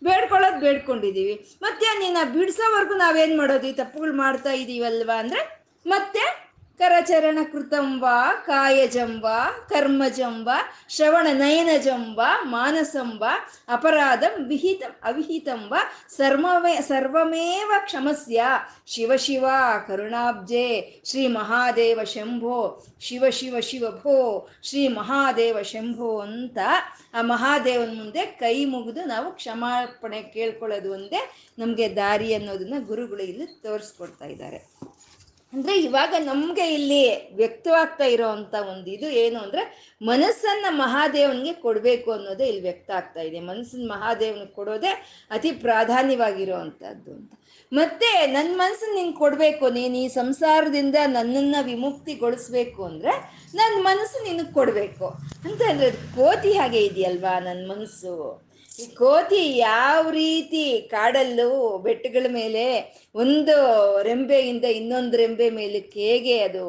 [0.07, 1.35] ಬೇಡ್ಕೊಳ್ಳೋದು ಬೇಡ್ಕೊಂಡಿದ್ದೀವಿ.
[1.65, 3.67] ಮತ್ತೆ ನೀನು ಬಿಡಿಸೋವರೆಗೂ ನಾವೇನು ಮಾಡೋದು?
[3.71, 5.41] ಈ ತಪ್ಪುಗಳು ಮಾಡ್ತಾ ಇದ್ದೀವಲ್ವಾ ಅಂದರೆ
[5.85, 6.23] ಮತ್ತೆ
[6.79, 8.05] ಕರಚರಣ ಕೃತಂಬ
[8.45, 9.27] ಕಾಯಜಂಬ
[9.69, 10.49] ಕರ್ಮಜಂಬ
[10.89, 13.25] ಶ್ರವಣ ನಯನಜಂಬ ಮಾನಸಂಬ
[13.67, 15.75] ಅಪರಾಧಂ ವಿಹಿತ ಅವಿಹಿತಂಬ
[16.17, 18.43] ಸರ್ವಮೇ ಸರ್ವಮೇವ ಕ್ಷಮಸ್ಯ.
[18.87, 19.45] ಶಿವ ಶಿವ
[19.87, 26.57] ಕರುಣಾಬ್ಜೆ, ಶ್ರೀ ಮಹಾದೇವ ಶಂಭೋ, ಶಿವ ಶಿವ ಶಿವ ಭೋ, ಶ್ರೀ ಮಹಾದೇವ ಶಂಭೋ ಅಂತ
[27.13, 31.31] ಆ ಮಹಾದೇವನ ಮುಂದೆ ಕೈ ಮುಗಿದು ನಾವು ಕ್ಷಮಾಪಣೆ ಕೇಳ್ಕೊಳ್ಳೋದು ಒಂದೇ.
[31.59, 34.59] ನಮಗೆ ದಾರಿ ಅನ್ನೋದನ್ನ ಗುರುಗಳು ಇಲ್ಲಿ ತೋರಿಸ್ಕೊಡ್ತಾ ಇದ್ದಾರೆ.
[35.53, 42.61] ಅಂದ್ರೆ ಇವಾಗ ನಮ್ಗೆ ಇಲ್ಲಿ ವ್ಯಕ್ತವಾಗ್ತಾ ಇರೋವಂಥ ಒಂದು ಇದು ಏನು ಅಂದ್ರೆ ಮನಸ್ಸನ್ನ ಮಹಾದೇವನಿಗೆ ಕೊಡಬೇಕು ಅನ್ನೋದೇ ಇಲ್ಲಿ
[42.61, 43.39] ವ್ಯಕ್ತ ಆಗ್ತಾ ಇದೆ.
[43.39, 47.33] ಮನಸ್ಸನ್ನ ಮಹಾದೇವನಿಗೆ ಕೊಡೋದೇ ಅತಿ ಪ್ರಾಧಾನ್ಯವಾಗಿರೋ ಅಂಥದ್ದು ಅಂತ.
[47.73, 53.11] ಮತ್ತೆ ನನ್ನ ಮನಸ್ಸನ್ನ ನಿನ್ ಕೊಡಬೇಕು, ನೀನು ಈ ಸಂಸಾರದಿಂದ ನನ್ನನ್ನ ವಿಮುಕ್ತಿಗೊಳಿಸ್ಬೇಕು ಅಂದ್ರೆ
[53.55, 55.07] ನನ್ನ ಮನಸ್ಸು ನಿನಗೆ ಕೊಡಬೇಕು.
[55.45, 58.48] ಅಂತ ಅಂದ್ರೆ ಕೋತಿ ಹಾಗೆ ಇದೆಯಲ್ವಾ ನನ್ನ ಮನಸ್ಸು?
[58.79, 61.47] ಈ ಕೋತಿ ಯಾವ ರೀತಿ ಕಾಡಲ್ಲೂ
[61.85, 62.65] ಬೆಟ್ಟಗಳ ಮೇಲೆ,
[63.15, 63.55] ಒಂದು
[64.09, 66.65] ರೆಂಬೆಯಿಂದ ಇನ್ನೊಂದು ರೆಂಬೆ ಮೇಲೆ ಹೇಗೆ ಅದು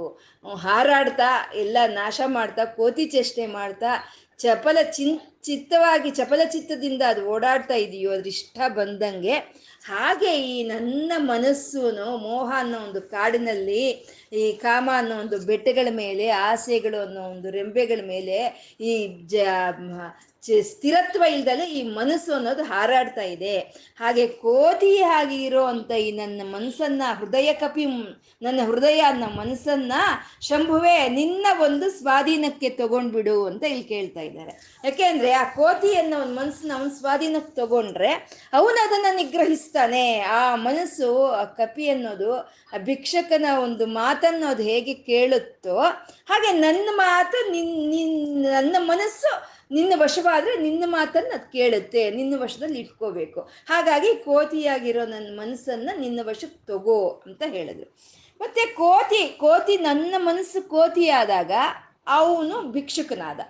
[0.65, 1.31] ಹಾರಾಡ್ತಾ,
[1.63, 3.91] ಎಲ್ಲ ನಾಶ ಮಾಡ್ತಾ, ಕೋತಿ ಚೇಷ್ಟೆ ಮಾಡ್ತಾ,
[4.39, 9.37] ಚಪಲ ಚಿನ್, ಚಿತ್ತವಾಗಿ, ಚಪಲ ಚಿತ್ತದಿಂದ ಅದು ಓಡಾಡ್ತಾ ಇದೆಯೋ ಅದ್ರ ಇಷ್ಟ ಬಂದಂಗೆ,
[9.85, 11.83] ಹಾಗೆ ಈ ನನ್ನ ಮನಸ್ಸು
[12.25, 13.85] ಮೋಹ ಅನ್ನೋ ಒಂದು ಕಾಡಿನಲ್ಲಿ,
[14.33, 18.39] ಈ ಕಾಮ ಅನ್ನೋ ಒಂದು ಬೆಟ್ಟಗಳ ಮೇಲೆ, ಆಸೆಗಳು ಅನ್ನೋ ಒಂದು ರೆಂಬೆಗಳ ಮೇಲೆ,
[18.81, 18.93] ಈ
[19.33, 19.47] ಜ
[20.43, 23.59] ಸ್ಥಿರತ್ವ ಇಲ್ದಲೆ ಈ ಮನಸ್ಸು ಅನ್ನೋದು ಹಾರಾಡ್ತಾ ಇದೆ.
[23.99, 27.85] ಹಾಗೆ ಕೋತಿ ಹಾಗೆ ಇರೋ ಅಂತ ಈ ನನ್ನ ಮನಸ್ಸನ್ನ, ಹೃದಯ ಕಪಿ
[28.43, 29.93] ನನ್ನ ಹೃದಯ ಅನ್ನೋ ಮನಸ್ಸನ್ನ
[30.41, 34.81] ಶಂಭುವೆ ನಿನ್ನ ಒಂದು ಸ್ವಾಧೀನಕ್ಕೆ ತಗೊಂಡ್ಬಿಡು ಅಂತ ಇಲ್ಲಿ ಕೇಳ್ತಾ ಇದ್ದಾರೆ.
[34.85, 38.13] ಯಾಕೆಂದ್ರೆ ಆ ಕೋತಿ ಒಂದು ಮನಸ್ಸನ್ನ ಅವನ ಸ್ವಾಧೀನಕ್ಕೆ ತಗೊಂಡ್ರೆ
[38.53, 40.21] ಅವನು ಅದನ್ನ ನಿಗ್ರಹಿಸ್ತಾನೆ.
[40.21, 42.39] ಆ ಮನಸ್ಸು, ಆ ಕಪಿ ಅನ್ನೋದು,
[42.75, 45.79] ಆ ಭಿಕ್ಷಕನ ಒಂದು ಮಾತನ್ನು ಅದು ಹೇಗೆ ಕೇಳುತ್ತೋ
[46.29, 52.79] ಹಾಗೆ ನನ್ನ ಮಾತು ನಿನ್ ನಿನ್, ನನ್ನ ಮನಸ್ಸು ನಿನ್ನ ವಶವಾದರೆ ನಿನ್ನ ಮಾತನ್ನು ಅದು ಕೇಳುತ್ತೆ, ನಿನ್ನ ವಶದಲ್ಲಿ
[52.79, 53.41] ಇಟ್ಕೋಬೇಕು.
[53.41, 57.97] ಹಾಗಾಗಿ ಕೋತಿಯಾಗಿರೋ ನನ್ನ ಮನಸ್ಸನ್ನು ನಿನ್ನ ವಶಕ್ಕೆ ತಗೋ ಅಂತ ಹೇಳಿದ್ರು.
[58.41, 61.53] ಮತ್ತೆ ಕೋತಿ ಕೋತಿ ನನ್ನ ಮನಸ್ಸು ಕೋತಿಯಾದಾಗ
[62.07, 63.41] ಅವನು ಭಿಕ್ಷುಕನಾದ.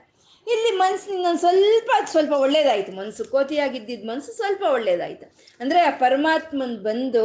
[0.47, 2.93] ಇಲ್ಲಿ ಮನಸ್ಸು ನಿನ್ನೊಂದು ಸ್ವಲ್ಪ ಸ್ವಲ್ಪ ಒಳ್ಳೇದಾಯ್ತು.
[3.01, 5.27] ಮನಸ್ಸು ಕೋತಿಯಾಗಿದ್ದಿದ್ದ ಮನಸ್ಸು ಸ್ವಲ್ಪ ಒಳ್ಳೇದಾಯ್ತು.
[5.61, 7.25] ಅಂದರೆ ಆ ಪರಮಾತ್ಮನ್ ಬಂದು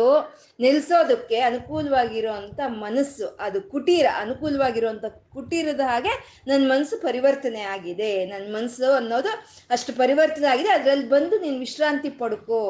[0.59, 5.05] ನಿಲ್ಸೋದಕ್ಕೆ ಅನುಕೂಲವಾಗಿರುವಂತ ಮನಸ್ಸು, ಅದು ಕುಟೀರ ಅನುಕೂಲವಾಗಿರುವಂಥ
[5.37, 6.13] ಕುಟೀರದ ಹಾಗೆ
[6.49, 8.11] ನನ್ನ ಮನಸ್ಸು ಪರಿವರ್ತನೆ ಆಗಿದೆ.
[8.31, 9.31] ನನ್ನ ಮನಸ್ಸು ಅನ್ನೋದು
[9.77, 10.71] ಅಷ್ಟು ಪರಿವರ್ತನೆ ಆಗಿದೆ.
[10.77, 12.63] ಅದರಲ್ಲಿ ಬಂದು ನೀನು ವಿಶ್ರಾಂತಿ ಪಡ್ಕೋ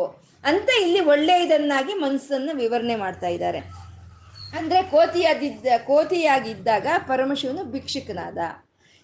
[0.43, 3.61] ಅಂತ ಇಲ್ಲಿ ಒಳ್ಳೆಯದನ್ನಾಗಿ ಮನಸ್ಸನ್ನು ವಿವರಣೆ ಮಾಡ್ತಾ ಇದ್ದಾರೆ.
[4.57, 8.37] ಅಂದರೆ ಕೋತಿಯಾದಿದ್ದ ಕೋತಿಯಾಗಿದ್ದಾಗ ಪರಮಶಿವನು ಭಿಕ್ಷುಕನಾದ.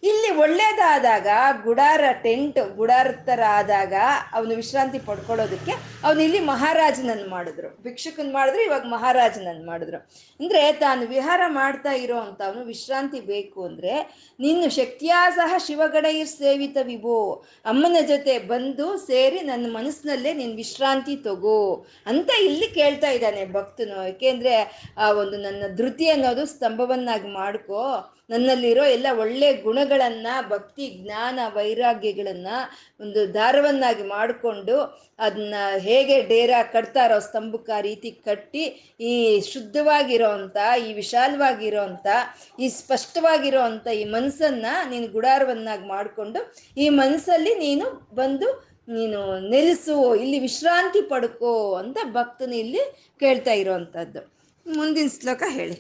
[0.04, 1.28] ಇಲ್ಲಿ ಒಳ್ಳೇದಾದಾಗ,
[1.64, 3.94] ಗುಡಾರ ಟೆಂಟ್ ಗುಡಾರ ಥರ ಆದಾಗ
[4.34, 5.74] ಅವನು ವಿಶ್ರಾಂತಿ ಪಡ್ಕೊಳ್ಳೋದಕ್ಕೆ
[6.06, 7.70] ಅವನು ಇಲ್ಲಿ ಮಹಾರಾಜನನ್ನು ಮಾಡಿದ್ರು.
[7.84, 9.98] ಭಿಕ್ಷುಕನ್ ಮಾಡಿದ್ರು, ಇವಾಗ ಮಹಾರಾಜನನ್ನು ಮಾಡಿದ್ರು.
[10.40, 12.20] ಅಂದರೆ ತಾನು ವಿಹಾರ ಮಾಡ್ತಾ ಇರೋ
[12.66, 13.94] ವಿಶ್ರಾಂತಿ ಬೇಕು ಅಂದರೆ,
[14.40, 21.86] ನಿನ್ನ ಶಕ್ತಿಯಾ ಸಹ ಶಿವಗಡೆಯರ್ ಸೇವಿತ ವಿಭೋ, ಅಮ್ಮನ ಜೊತೆ ಬಂದು ಸೇರಿ ನನ್ನ ಮನಸ್ಸಿನಲ್ಲೇ ನೀನು ವಿಶ್ರಾಂತಿ ತಗೋ
[22.08, 24.08] ಅಂತ ಇಲ್ಲಿ ಕೇಳ್ತಾ ಇದ್ದಾನೆ ಭಕ್ತನು.
[24.08, 24.56] ಏಕೆಂದರೆ,
[24.98, 27.84] ಆ ಒಂದು ನನ್ನ ಧೃತಿ ಅನ್ನೋದು ಸ್ತಂಭವನ್ನಾಗಿ ಮಾಡ್ಕೋ
[28.32, 32.48] ನನ್ನಲ್ಲಿರೋ ಎಲ್ಲ ಒಳ್ಳೆ ಗುಣಗಳನ್ನ, ಭಕ್ತಿ, ಜ್ಞಾನ, ವೈರಾಗ್ಯಗಳನ್ನ
[33.04, 34.76] ಒಂದು ದಾರವನ್ನಾಗಿ ಮಾಡಿಕೊಂಡು
[35.26, 35.56] ಅದನ್ನ
[35.88, 38.64] ಹೇಗೆ ಡೇರ ಕಟ್ತಾರೋ ಸ್ತಂಭಕ್ಕೆ ರೀತಿ ಕಟ್ಟಿ
[39.10, 39.14] ಈ
[39.52, 40.58] ಶುದ್ಧವಾಗಿರೋ ಅಂಥ
[40.88, 42.08] ಈ ವಿಶಾಲವಾಗಿರೋ ಅಂಥ
[42.60, 46.42] ಈ ಸ್ಪಷ್ಟವಾಗಿರೋ ಅಂಥ ಈ ಮನಸ್ಸನ್ನ ನೀನು ಗುಡಾರವನ್ನಾಗಿ ಮಾಡಿಕೊಂಡು
[46.78, 48.50] ಈ ಮನಸ್ಸಲ್ಲಿ ನೀನು ಬಂದು
[48.88, 49.20] ನೀನು
[49.52, 52.84] ನೆಲೆಸು, ಇಲ್ಲಿ ವಿಶ್ರಾಂತಿ ಪಡ್ಕೋ ಅಂತ ಭಕ್ತನ ಇಲ್ಲಿ
[53.22, 54.22] ಕೇಳ್ತಾ ಇರೋವಂಥದ್ದು.
[54.66, 55.78] ಮುಂದಿನ ಶ್ಲೋಕ ಹೇಳಿ.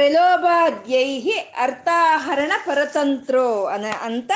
[0.00, 1.34] ಪ್ರಲೋಭಾದ್ಯೈಹಿ
[1.64, 4.32] ಅರ್ಥಾಹರಣ ಪರತಂತ್ರೋ ಅನ ಅಂತ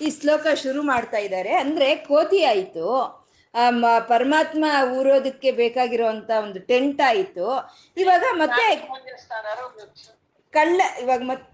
[0.00, 1.52] ಈ ಶ್ಲೋಕ ಶುರು ಮಾಡ್ತಾ ಇದ್ದಾರೆ.
[1.60, 2.86] ಅಂದ್ರೆ ಕೋತಿ ಆಯಿತು.
[4.10, 4.64] ಪರಮಾತ್ಮ
[4.96, 7.46] ಊರೋದಕ್ಕೆ ಬೇಕಾಗಿರುವಂತ ಒಂದು ಟೆಂಟ್ ಆಯಿತು.
[7.96, 8.66] ಇವಾಗ ಮತ್ತೆ
[10.52, 11.46] ಕಳ್ಳ, ಇವಾಗ ಮತ್,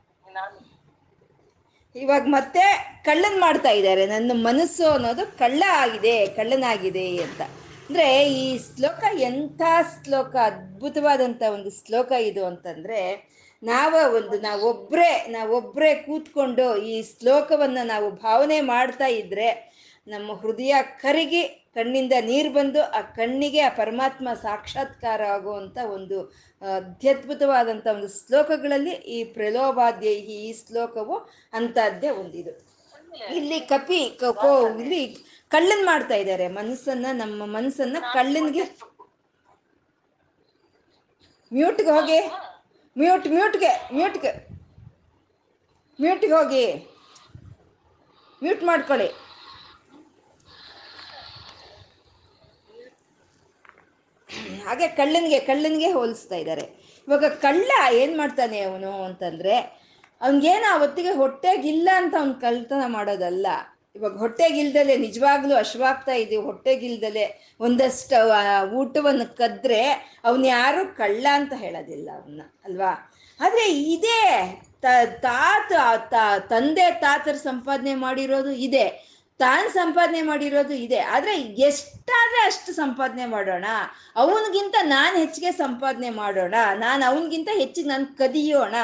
[1.94, 2.64] ಇವಾಗ ಮತ್ತೆ
[3.04, 4.06] ಕಳ್ಳನ್ ಮಾಡ್ತಾ ಇದ್ದಾರೆ.
[4.14, 7.40] ನನ್ನ ಮನಸ್ಸು ಅನ್ನೋದು ಕಳ್ಳ ಆಗಿದೆ, ಕಳ್ಳನಾಗಿದೆ ಅಂತ.
[7.86, 8.08] ಅಂದ್ರೆ
[8.40, 9.62] ಈ ಶ್ಲೋಕ ಎಂಥ
[9.94, 13.00] ಶ್ಲೋಕ ಅದ್ಭುತವಾದಂಥ ಒಂದು ಶ್ಲೋಕ ಇದು ಅಂತಂದ್ರೆ
[13.64, 19.48] ನಾವ ಒಂದು ನಾವೊಬ್ಬರೇ ನಾವೊಬ್ಬರೇ ಕೂತ್ಕೊಂಡು ಈ ಶ್ಲೋಕವನ್ನು ನಾವು ಭಾವನೆ ಮಾಡ್ತಾ ಇದ್ರೆ
[20.06, 21.42] ನಮ್ಮ ಹೃದಯ ಕರಗಿ
[21.76, 26.18] ಕಣ್ಣಿಂದ ನೀರು ಬಂದು ಆ ಕಣ್ಣಿಗೆ ಆ ಪರಮಾತ್ಮ ಸಾಕ್ಷಾತ್ಕಾರ ಆಗುವಂಥ ಒಂದು
[26.62, 31.16] ಅತ್ಯದ್ಭುತವಾದಂಥ ಒಂದು ಶ್ಲೋಕಗಳಲ್ಲಿ ಈ ಪ್ರಲೋಭಾದ್ಯಹಿ ಈ ಶ್ಲೋಕವು
[31.52, 32.52] ಅಂಥದ್ದೇ ಒಂದಿದು.
[33.36, 35.02] ಇಲ್ಲಿ ಕಪಿ ಕಪೋ ಇಲ್ಲಿ
[35.50, 36.46] ಕಳ್ಳನ್ ಮಾಡ್ತಾ ಇದ್ದಾರೆ.
[36.58, 38.64] ಮನಸ್ಸನ್ನ ನಮ್ಮ ಮನಸ್ಸನ್ನ ಕಳ್ಳನ್ಗೆ
[41.52, 42.20] ಮ್ಯೂಟ್ಗೆ ಹೋಗಿ.
[42.98, 44.32] ಮ್ಯೂಟ್ ಮ್ಯೂಟ್ಗೆ ಮ್ಯೂಟ್ಗೆ
[46.00, 46.64] ಮ್ಯೂಟ್ಗೆ ಹೋಗಿ.
[48.42, 49.08] ಮ್ಯೂಟ್ ಮಾಡ್ಕೊಳ್ಳಿ.
[54.64, 56.64] ಹಾಗೆ ಕಳ್ಳನಿಗೆ ಕಳ್ಳನಿಗೆ ಹೋಲಿಸ್ತಾ ಇದ್ದಾರೆ.
[57.08, 59.54] ಇವಾಗ ಕಳ್ಳ ಏನು ಮಾಡ್ತಾನೆ ಅವನು ಅಂತಂದರೆ,
[60.20, 63.46] ಅವನಿಗೇನು ಹೊತ್ತಿಗೆ ಹೊಟ್ಟೆಗಿಲ್ಲ ಅಂತ ಅವ್ನು ಕಳ್ತನ ಮಾಡೋದಲ್ಲ.
[63.96, 67.24] ಇವಾಗ ಹೊಟ್ಟೆಗಿಲ್ದಲೆ ನಿಜವಾಗ್ಲೂ ಅಶ್ವಾಗ್ತಾ ಇದೀವಿ ಹೊಟ್ಟೆಗಿಲ್ದಲೆ
[67.60, 68.16] ಒಂದಷ್ಟು
[68.76, 69.80] ಊಟವನ್ನು ಕದ್ರೆ
[70.24, 72.92] ಅವನ್ ಯಾರು ಕಳ್ಳ ಅಂತ ಹೇಳೋದಿಲ್ಲ ಅವನ್ನ ಅಲ್ವಾ?
[73.40, 74.20] ಆದರೆ ಇದೇ
[75.22, 76.14] ತಾತ
[76.48, 78.86] ತಂದೆ ತಾತರ ಸಂಪಾದನೆ ಮಾಡಿರೋದು ಇದೆ.
[79.40, 81.32] ತಾನು ಸಂಪಾದನೆ ಮಾಡಿರೋದು ಇದೆ, ಆದರೆ
[81.68, 83.66] ಎಷ್ಟಾದ್ರೆ ಅಷ್ಟು ಸಂಪಾದನೆ ಮಾಡೋಣ.
[84.16, 88.74] ಅವನಿಗಿಂತ ನಾನು ಹೆಚ್ಚಿಗೆ ಸಂಪಾದನೆ ಮಾಡೋಣ, ನಾನು ಅವನಿಗಿಂತ ಹೆಚ್ಚಿಗೆ ನಾನು ಕದಿಯೋಣ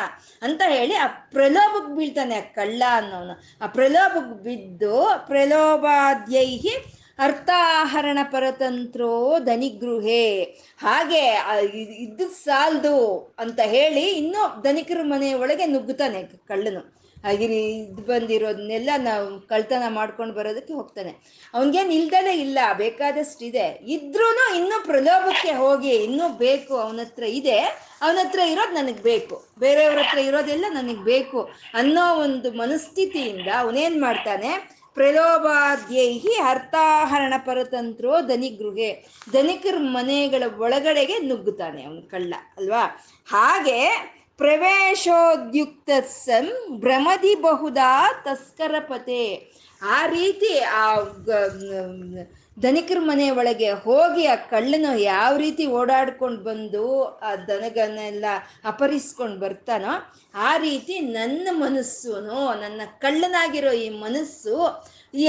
[0.43, 3.37] ಅಂತ ಹೇಳಿ ಆ ಪ್ರಲೋಭಕ್ಕೆ ಬೀಳ್ತಾನೆ ಆ ಕಳ್ಳ ಅನ್ನೋನು.
[3.63, 6.75] ಆ ಪ್ರಲೋಭಕ್ಕೆ ಬಿದ್ದು ಪ್ರಲೋಭಾದ್ಯೈಹಿ
[7.19, 9.15] ಅರ್ಥಾಹರಣ ಪರತಂತ್ರೋ
[9.49, 10.29] ಧನಿಗೃಹೆ.
[10.79, 11.23] ಹಾಗೆ
[12.05, 12.97] ಇದ್ದು ಸಾಲ್ದು
[13.39, 16.83] ಅಂತ ಹೇಳಿ ಇನ್ನೂ ಧನಿಕರ ಮನೆಯೊಳಗೆ ನುಗ್ಗುತ್ತಾನೆ ಕಳ್ಳನು.
[17.25, 21.13] ಹಾಗೆ ಇದು ಬಂದಿರೋದನ್ನೆಲ್ಲ ನಾವು ಕಳ್ತನ ಮಾಡ್ಕೊಂಡು ಬರೋದಕ್ಕೆ ಹೋಗ್ತಾನೆ.
[21.55, 23.67] ಅವನಿಗೇನು ಇಲ್ದಲೇ ಇಲ್ಲ, ಬೇಕಾದಷ್ಟು ಇದೆ.
[23.95, 24.27] ಇದ್ರೂ
[24.59, 27.59] ಇನ್ನೂ ಪ್ರಲೋಭಕ್ಕೆ ಹೋಗಿ ಇನ್ನೂ ಬೇಕು, ಅವನ ಹತ್ರ ಇದೆ.
[28.03, 29.37] ಅವನ ಹತ್ರ ಇರೋದು ನನಗೆ ಬೇಕು.
[29.59, 31.41] ಬೇರೆಯವ್ರ ಹತ್ರ ಇರೋದೆಲ್ಲ ನನಗೆ ಬೇಕು
[31.75, 34.53] ಅನ್ನೋ ಒಂದು ಮನಸ್ಥಿತಿಯಿಂದ ಅವನೇನು ಮಾಡ್ತಾನೆ?
[34.97, 38.89] ಪ್ರಲೋಭಾದ್ಯೈಹಿ ಅರ್ಥಾಹರಣ ಪರತಂತ್ರೋ ಧನಿಗೃಹೆ.
[39.33, 42.83] ಧನಿಕರ ಮನೆಗಳ ಒಳಗಡೆಗೆ ನುಗ್ಗುತ್ತಾನೆ ಅವನು ಕಳ್ಳ, ಅಲ್ವಾ?
[43.27, 43.79] ಹಾಗೆ
[44.41, 46.53] ಪ್ರವೇಶೋದ್ಯುಕ್ತ ಸನ್
[46.85, 47.91] ಭ್ರಮದಿ ಬಹುದಾ
[48.27, 49.25] ತಸ್ಕರ ಪತೆ
[49.83, 50.85] ಆ ರೀತಿ ಆ
[52.57, 56.83] ಧನಿಕರ ಮನೆ ಒಳಗೆ ಹೋಗಿ ಆ ಕಳ್ಳನು ಯಾವ ರೀತಿ ಓಡಾಡ್ಕೊಂಡು ಬಂದು
[57.27, 58.25] ಆ ದನಗನ್ನೆಲ್ಲ
[58.65, 59.93] ಅಪಹರಿಸ್ಕೊಂಡು ಬರ್ತಾನೋ
[60.49, 62.13] ಆ ರೀತಿ ನನ್ನ ಮನಸ್ಸು
[62.63, 64.57] ನನ್ನ ಕಳ್ಳನಾಗಿರೋ ಈ ಮನಸ್ಸು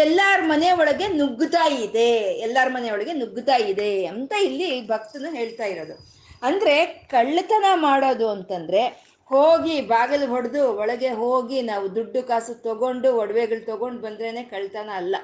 [0.01, 2.09] ಎಲ್ಲರ ಮನೆ ಒಳಗೆ ನುಗ್ಗುತ್ತಾ ಇದೆ,
[2.45, 5.95] ಎಲ್ಲರ ಮನೆ ಒಳಗೆ ನುಗ್ಗುತ್ತಾ ಇದೆ ಅಂತ ಇಲ್ಲಿ ಭಕ್ತನು ಹೇಳ್ತಾ ಇರೋದು.
[6.41, 6.75] ಅಂದ್ರೆ
[7.13, 8.83] ಕಳ್ಳತನ ಮಾಡೋದು ಅಂತಂದ್ರೆ
[9.31, 15.15] ಹೋಗಿ ಬಾಗಿಲು ಹೊಡೆದು ಒಳಗೆ ಹೋಗಿ ನಾವು ದುಡ್ಡು ಕಾಸು ತಗೊಂಡು ಒಡವೆಗಳು ತಗೊಂಡು ಬಂದ್ರೇನೆ ಕಳ್ತನ ಅಲ್ಲ.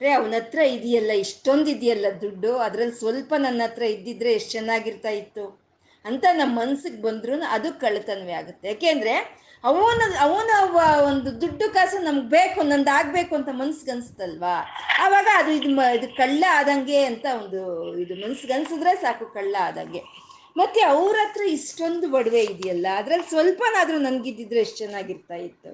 [0.00, 5.44] ರೇ ಅವನ ಹತ್ರ ಇದೆಯಲ್ಲ, ಇಷ್ಟೊಂದು ಇದೆಯಲ್ಲ ದುಡ್ಡು, ಅದ್ರಲ್ಲಿ ಸ್ವಲ್ಪ ನನ್ನ ಹತ್ರ ಇದ್ದಿದ್ರೆ ಎಷ್ಟು ಚೆನ್ನಾಗಿರ್ತಾ ಇತ್ತು
[6.04, 8.66] ಅಂತ ನಮ್ಮ ಮನ್ಸಿಗೆ ಬಂದ್ರೂ ಅದು ಕಳ್ಳತನವೇ ಆಗುತ್ತೆ.
[8.72, 9.14] ಯಾಕೆಂದ್ರೆ
[9.64, 10.50] ಅವನ ಅವನ
[11.10, 14.56] ಒಂದು ದುಡ್ಡು ಕಾಸು ನಮ್ಗೆ ಬೇಕು, ನಂದು ಆಗಬೇಕು ಅಂತ ಮನ್ಸಿಗೆ ಅನ್ಸುತ್ತಲ್ವಾ?
[15.04, 17.60] ಆವಾಗ ಅದು ಇದು ಇದು ಕಳ್ಳ ಆದಂಗೆ ಅಂತ ಒಂದು
[18.04, 20.02] ಇದು ಮನ್ಸಿಗೆ ಅನ್ಸಿದ್ರೆ ಸಾಕು ಕಳ್ಳ ಆದಂಗೆ.
[20.56, 22.86] ಮತ್ತೆ ಅವ್ರ ಹತ್ರ ಇಷ್ಟೊಂದು ಒಡವೆ ಇದೆಯಲ್ಲ?
[23.00, 25.72] ಅದ್ರಲ್ಲಿ ಸ್ವಲ್ಪನಾದ್ರೂ ನನ್ಗಿದ್ದಿದ್ರೆ ಎಷ್ಟು ಚೆನ್ನಾಗಿರ್ತಾ ಇತ್ತು?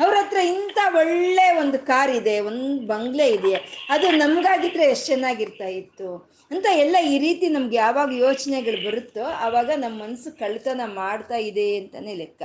[0.00, 3.52] ಅವ್ರ ಹತ್ರ ಇಂಥ ಒಳ್ಳೆ ಒಂದು ಕಾರ್ ಇದೆ, ಒಂದು ಬಂಗ್ಲೆ ಇದೆ,
[3.90, 6.08] ಅದು ನಮ್ಗಾಗಿದ್ರೆ ಎಷ್ಟು ಚೆನ್ನಾಗಿರ್ತಾ ಇತ್ತು?
[6.50, 12.14] ಅಂತ ಎಲ್ಲ ಈ ರೀತಿ ನಮ್ಗೆ ಯಾವಾಗ ಯೋಚನೆಗಳು ಬರುತ್ತೋ ಆವಾಗ ನಮ್ಮ ಮನಸ್ಸು ಕಳ್ತನ ಮಾಡ್ತಾ ಇದೆ ಅಂತಾನೆ
[12.14, 12.42] ಲೆಕ್ಕ.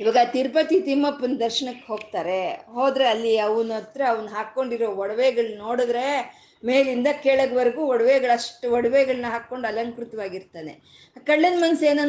[0.00, 2.40] ಇವಾಗ ತಿರುಪತಿ ತಿಮ್ಮಪ್ಪನ ದರ್ಶನಕ್ಕೆ ಹೋಗ್ತಾರೆ.
[2.76, 6.06] ಹೋದ್ರೆ ಅಲ್ಲಿ ಅವನ ಹತ್ರ ಅವ್ನು ಹಾಕ್ಕೊಂಡಿರೋ ಒಡವೆಗಳು ನೋಡಿದ್ರೆ
[6.64, 10.80] ಮೇಲಿಂದ ಕೆಳಗ್ವರೆಗೂ ಒಡವೆಗಳಷ್ಟು, ಒಡವೆಗಳನ್ನ ಹಾಕ್ಕೊಂಡು ಅಲಂಕೃತವಾಗಿರ್ತಾನೆ.
[11.24, 12.02] ಕಳ್ಳನ ಮನ್ಸು ಏನು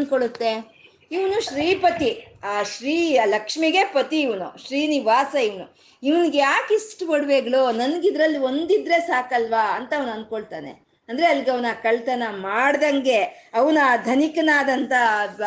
[1.11, 2.25] ಇವನು ಶ್ರೀಪತಿ.
[2.43, 5.77] ಆ ಶ್ರೀ ಲಕ್ಷ್ಮಿಗೆ ಪತಿ ಇವನು, ಶ್ರೀನಿವಾಸ ಇವನು.
[6.03, 7.71] ಇವನಿಗೆ ಯಾಕೆ ಇಷ್ಟು ಒಡವೆಗಳು?
[7.71, 10.86] ನನಗಿದ್ರಲ್ಲಿ ಒಂದಿದ್ರೆ ಸಾಕಲ್ವಾ ಅಂತ ಅವನು ಅನ್ಕೊಳ್ತಾನೆ.
[11.09, 13.19] ಅಂದ್ರೆ ಅಲ್ಲಿಗೆ ಅವನ ಕಳ್ತನ ಮಾಡ್ದಂಗೆ
[13.53, 14.93] ಅವನ ಧನಿಕನಾದಂತ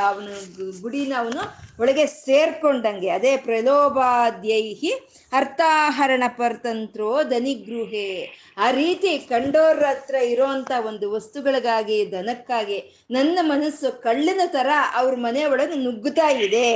[0.08, 0.34] ಅವನು
[0.82, 1.42] ಗುಡಿನ ಅವನು
[1.80, 3.10] ಒಳಗೆ ಸೇರ್ಕೊಂಡಂಗೆ.
[3.10, 4.92] ಅದೇ ಪ್ರಲೋಭಾದ್ಯೈಹಿ
[5.32, 8.10] ಅರ್ಥಾಹರಣ ಪರತಂತ್ರೋ ಧನಿಗೃಹೆ.
[8.58, 15.78] ಆ ರೀತಿ ಕಂಡೋರ ಹತ್ರ ಇರೋಂಥ ಒಂದು ವಸ್ತುಗಳಿಗಾಗಿ, ದನಕ್ಕಾಗಿ ನನ್ನ ಮನಸ್ಸು ಕಳ್ಳನ ತರ ಅವ್ರ ಮನೆ ಒಳಗೆ
[15.84, 16.68] ನುಗ್ಗುತ್ತಾ ಇದೆ.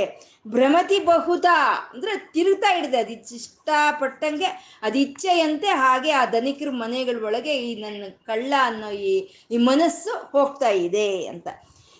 [0.47, 1.45] ಭ್ರಮತಿ ಬಹುತ
[1.93, 4.45] ಅಂದ್ರೆ ತಿರುಗ್ತಾ ಹಿಡಿದೆ ಅದು ಇಷ್ಟಪಟ್ಟಂಗೆ
[4.81, 9.13] ಅದು ಇಚ್ಛೆಯಂತೆ ಹಾಗೆ ಆ ಧನಿಕರ ಮನೆಗಳ ಒಳಗೆ ಈ ನನ್ನ ಕಳ್ಳ ಅನ್ನೋ ಈ
[9.51, 11.47] ಈ ಮನಸ್ಸು ಹೋಗ್ತಾ ಇದೆ ಅಂತ.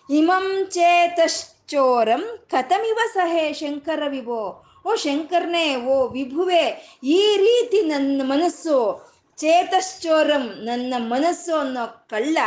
[0.10, 4.62] ಇಮಂ ಚೇತಶ್ಚೋರಂ ಕಥಮಿವ ಸಹೇ ಶಂಕರ ವಿಭೋ.
[4.86, 6.64] ಓ ಶಂಕರ್ನೇ, ಓ ವಿಭುವೆ,
[7.04, 8.76] ಈ ರೀತಿ ನನ್ನ ಮನಸ್ಸು,
[9.38, 12.38] ಚೇತಶ್ಚೋರಂ ನನ್ನ ಮನಸ್ಸು ಅನ್ನೋ ಕಳ್ಳ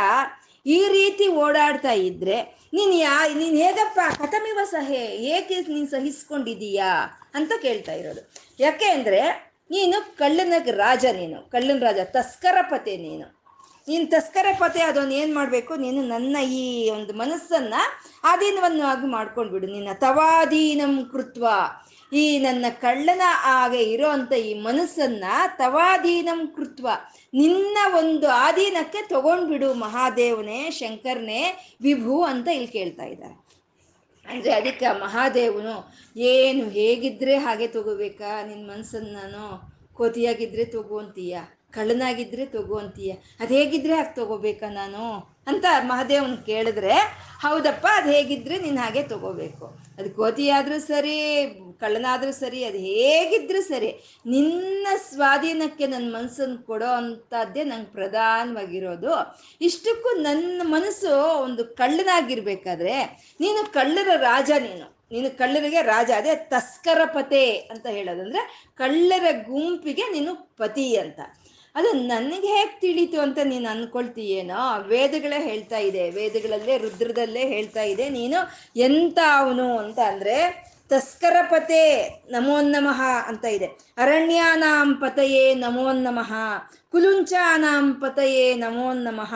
[0.65, 6.91] ಈ ರೀತಿ ಓಡಾಡ್ತಾ ಇದ್ರೆ ನೀನ್ ಯಾ, ನೀನ್ ಹೇಗಪ್ಪ ಕಥಮಿವ ಸಹೆ ಏಕೆ ನೀನ್ ಸಹಿಸ್ಕೊಂಡಿದೀಯಾ
[7.35, 8.21] ಅಂತ ಕೇಳ್ತಾ ಇರೋದು.
[8.59, 13.39] ಯಾಕೆ ಅಂದ್ರೆ ನೀನು ಕಳ್ಳನ ರಾಜ ನೀನು ಕಳ್ಳನ ರಾಜ, ತಸ್ಕರ ಪತೆ ನೀನು.
[13.87, 15.75] ನೀನು ತಸ್ಕರ ಪತೆ, ಅದೊಂದು ಏನು ಮಾಡಬೇಕು?
[15.75, 17.73] ನೀನು ನನ್ನ ಈ ಒಂದು ಮನಸ್ಸನ್ನ
[18.23, 19.67] ಆಧೀನವನ್ನಾಗಿ ಮಾಡ್ಕೊಂಡ್ಬಿಡು.
[19.67, 21.47] ನಿನ್ನ ತವಾಧೀನಂ ಕೃತ್ವ.
[22.13, 25.23] ಈ ನನ್ನ ಕಳ್ಳನ ಹಾಗೆ ಇರೋಂಥ ಈ ಮನಸ್ಸನ್ನ
[25.57, 26.89] ತವಾಧೀನಂ ಕೃತ್ವ.
[27.33, 33.49] ನಿನ್ನ ಒಂದು ಆಧೀನಕ್ಕೆ ತಗೊಂಡ್ಬಿಡು ಮಹಾದೇವನೇ, ಶಂಕರ್ನೇ, ವಿಭು ಅಂತ ಇಲ್ಲಿ ಕೇಳ್ತಾ ಇದ್ದಾರೆ.
[34.27, 38.45] ಅಂದರೆ ಅದಕ್ಕೆ ಮಹಾದೇವನು, ಏನು ಹೇಗಿದ್ರೆ ಹಾಗೆ ತಗೋಬೇಕಾ?
[38.45, 41.39] ನಿನ್ನ ಮನಸ್ಸನ್ನು ನಾನು ಕೋತಿಯಾಗಿದ್ರೆ ತಗೋಂತೀಯ
[41.71, 45.33] ಕಳ್ಳನಾಗಿದ್ರೆ ತಗೋಂತೀಯ ಅದು ಹೇಗಿದ್ರೆ ಹಾಗೆ ತಗೋಬೇಕಾ ನಾನು?
[45.47, 46.93] ಅಂತ ಮಹಾದೇವನ ಕೇಳಿದ್ರೆ,
[47.41, 49.65] ಹೌದಪ್ಪ, ಅದು ಹೇಗಿದ್ರೆ ನೀನು ಹಾಗೆ ತಗೋಬೇಕು.
[49.97, 51.45] ಅದು ಕೋತಿಯಾದರೂ ಸರಿ
[51.79, 59.37] ಕಳ್ಳನಾದರೂ ಸರಿ, ಅದು ಹೇಗಿದ್ರೂ ಸರಿ, ನಿನ್ನ ಸ್ವಾಧೀನಕ್ಕೆ ನನ್ನ ಮನಸ್ಸನ್ನು ಕೊಡೋ ಅಂಥದ್ದೇ ನಂಗೆ ಪ್ರಧಾನವಾಗಿರೋದು.
[59.61, 63.03] ಇಷ್ಟಕ್ಕೂ ನನ್ನ ಮನಸ್ಸು ಒಂದು ಕಳ್ಳನಾಗಿರ್ಬೇಕಾದ್ರೆ,
[63.39, 64.99] ನೀನು ಕಳ್ಳರ ರಾಜ ನೀನು.
[65.11, 71.19] ನೀನು ಕಳ್ಳರಿಗೆ ರಾಜ, ಅದೇ ತಸ್ಕರ ಪತೆ ಅಂತ ಹೇಳೋದಂದ್ರೆ, ಕಳ್ಳರ ಗುಂಪಿಗೆ ನೀನು ಪತಿ ಅಂತ.
[71.75, 76.09] ಅದು ನನಗೆ ಹೇಗೆ ತಿಳಿತು ಅಂತ ನೀನು ಅನ್ಕೊಳ್ತೀಯೇನೋ, ವೇದಗಳೇ ಹೇಳ್ತಾ ಇದೆ.
[76.09, 78.37] ವೇದಗಳಲ್ಲೇ, ರುದ್ರದಲ್ಲೇ ಹೇಳ್ತಾ ಇದೆ ನೀನು
[78.75, 81.81] ಎಂತ ಅವನು ಅಂತ ಅಂದ್ರೆ ತಸ್ಕರ ಪತೆ
[82.29, 83.65] ನಮೋ ನಮಃ ಅಂತ ಇದೆ.
[83.97, 86.33] ಅರಣ್ಯಾನಾಂ ಪತಯೇ ನಮೋ ನಮಃ.
[86.91, 89.33] ಕುಲುಂಚಾನಾಂ ಪತಯೇ ನಮೋ ನಮಃ.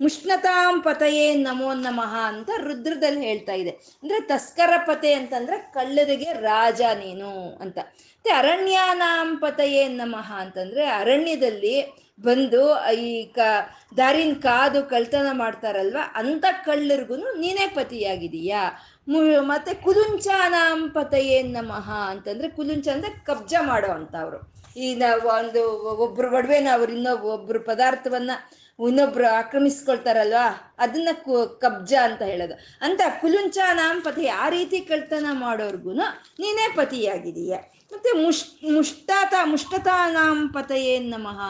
[0.00, 3.70] ಮುಷ್ಣತಾಂ ಪತಯೇ ನಮೋ ನಮಃ ಅಂತ ರುದ್ರದಲ್ಲಿ ಹೇಳ್ತಾ ಇದೆ.
[3.70, 7.78] ಅಂದ್ರೆ ತಸ್ಕರ ಪತೆ ಅಂತಂದ್ರೆ ಕಳ್ಳರಿಗೆ ರಾಜ ನೀನು ಅಂತ.
[7.78, 13.38] ಮತ್ತೆ ಅರಣ್ಯಾನಾಂ ಪತಯೇ ನಮಃ ಅಂತಂದ್ರೆ ಅರಣ್ಯದಲ್ಲಿ ಬಂದು ಈ ಕ
[13.96, 15.96] ದಾರಿನ ಕಾದು ಕಳ್ತನ ಮಾಡ್ತಾರಲ್ವ?
[16.14, 18.70] ಅಂತ ಕಳ್ಳರಿಗೂ ನೀನೇ ಪತಿಯಾಗಿದೀಯಾ
[19.40, 26.92] ಮತ್ತೆ ಕುಲುಂಚಾನಾಂ ಪತಯೇ ನಮಃ ಅಂತಂದ್ರೆ ಕುಲುಂಚ ಅಂದ್ರೆ ಕಬ್ಜ ಮಾಡೋ ಈ ನಾವು ಒಂದು ಒಬ್ರು ಒಡವೆನ ಅವ್ರು
[26.92, 28.30] ಇನ್ನೊಬ್ಬ ಒಬ್ರು ಪದಾರ್ಥವನ್ನ
[28.88, 30.74] ಇನ್ನೊಬ್ರು ಆಕ್ರಮಿಸ್ಕೊಳ್ತಾರಲ್ವಾ?
[30.78, 31.08] ಅದನ್ನ
[31.58, 32.54] ಕಬ್ಜ ಅಂತ ಹೇಳೋದು.
[32.80, 37.56] ಅಂತ ಕುಲುಂಚ ನಾಮ್ ಪತಿ ಆ ರೀತಿ ಕಳ್ತನ ಮಾಡೋರ್ಗು ನೀನೇ ಪತಿಯಾಗಿದೀಯ.
[37.92, 41.40] ಮತ್ತೆ ಮುಷ್ ಮುಷ್ಟಾತ ಮುಷ್ಟತಾನಾಂ ಪತಯೇ ನಮಃ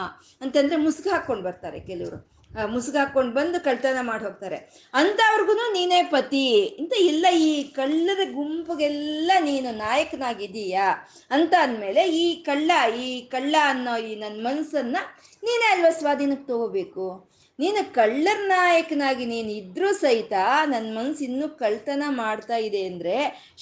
[0.41, 2.36] ಅಂತಂದ್ರೆ ಮುಸುಕು ಹಾಕೊಂಡು ಬರ್ತಾರೆ ಕೆಲವರು.
[2.65, 4.55] ಮುಸುಕು ಹಾಕೊಂಡು ಬಂದು ಕಳ್ತನ ಮಾಡಿ ಹೋಗ್ತಾರೆ.
[4.93, 6.75] ಅಂಥವ್ರಿಗೂ ನೀನೇ ಪತಿ.
[6.79, 11.09] ಅಂತ ಇಲ್ಲ, ಈ ಕಳ್ಳರ ಗುಂಪಿಗೆಲ್ಲ ನೀನು ನಾಯಕನಾಗಿದ್ದೀಯಾ?
[11.31, 17.26] ಅಂತ ಅಂದಮೇಲೆ ಈ ಕಳ್ಳ ಈ ಕಳ್ಳ ಅನ್ನೋ ಈ ನನ್ನ ಮನಸ್ಸನ್ನು ನೀನೇ ಅಲ್ವಾ ಸ್ವಾಧೀನಕ್ಕೆ ತಗೋಬೇಕು?
[17.59, 20.33] ನೀನು ಕಳ್ಳರ ನಾಯಕನಾಗಿ ನೀನು ಇದ್ರೂ ಸಹಿತ
[20.71, 23.15] ನನ್ನ ಮನಸ್ಸು ಇನ್ನೂ ಕಳ್ತನ ಮಾಡ್ತಾ ಇದೆ ಅಂದರೆ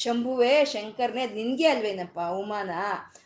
[0.03, 2.71] ಶಂಭುವೇ, ಶಂಕರ್ನೇ ನಿನಗೆ ಅಲ್ವೇನಪ್ಪ ಅವಮಾನ?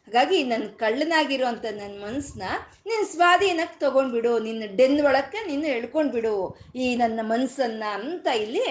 [0.06, 2.44] ಹಾಗಾಗಿ ನನ್ನ ಕಳ್ಳನಾಗಿರುವಂಥ ನನ್ನ ಮನಸ್ಸನ್ನ
[2.88, 6.36] ನೀನು ಸ್ವಾಧೀನಕ್ಕೆ ತೊಗೊಂಡ್ಬಿಡು, ನಿನ್ನ ಡೆನ್ ಒಳಕ್ಕೆ ನೀನು ಎಳ್ಕೊಂಡ್ಬಿಡು.
[6.84, 8.66] ಈ ನನ್ನ ಮನಸ್ಸನ್ನ ಅಂತ ಇಲ್ಲಿ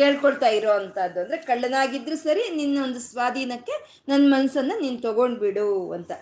[0.00, 3.76] ಕೇಳ್ಕೊಳ್ತಾ ಇರೋ ಅಂಥದ್ದು ಅಂದರೆ ಕಳ್ಳನಾಗಿದ್ರು ಸರಿ, ನಿನ್ನ ಒಂದು ಸ್ವಾಧೀನಕ್ಕೆ
[4.12, 6.12] ನನ್ನ ಮನಸ್ಸನ್ನು ನೀನು ತೊಗೊಂಡ್ಬಿಡು ಅಂತ.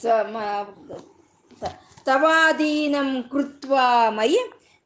[0.00, 0.14] ಸ್ವ
[2.06, 4.38] ತವಾದೀನಂ ಕೃತ್ವಾ ಮಯಿ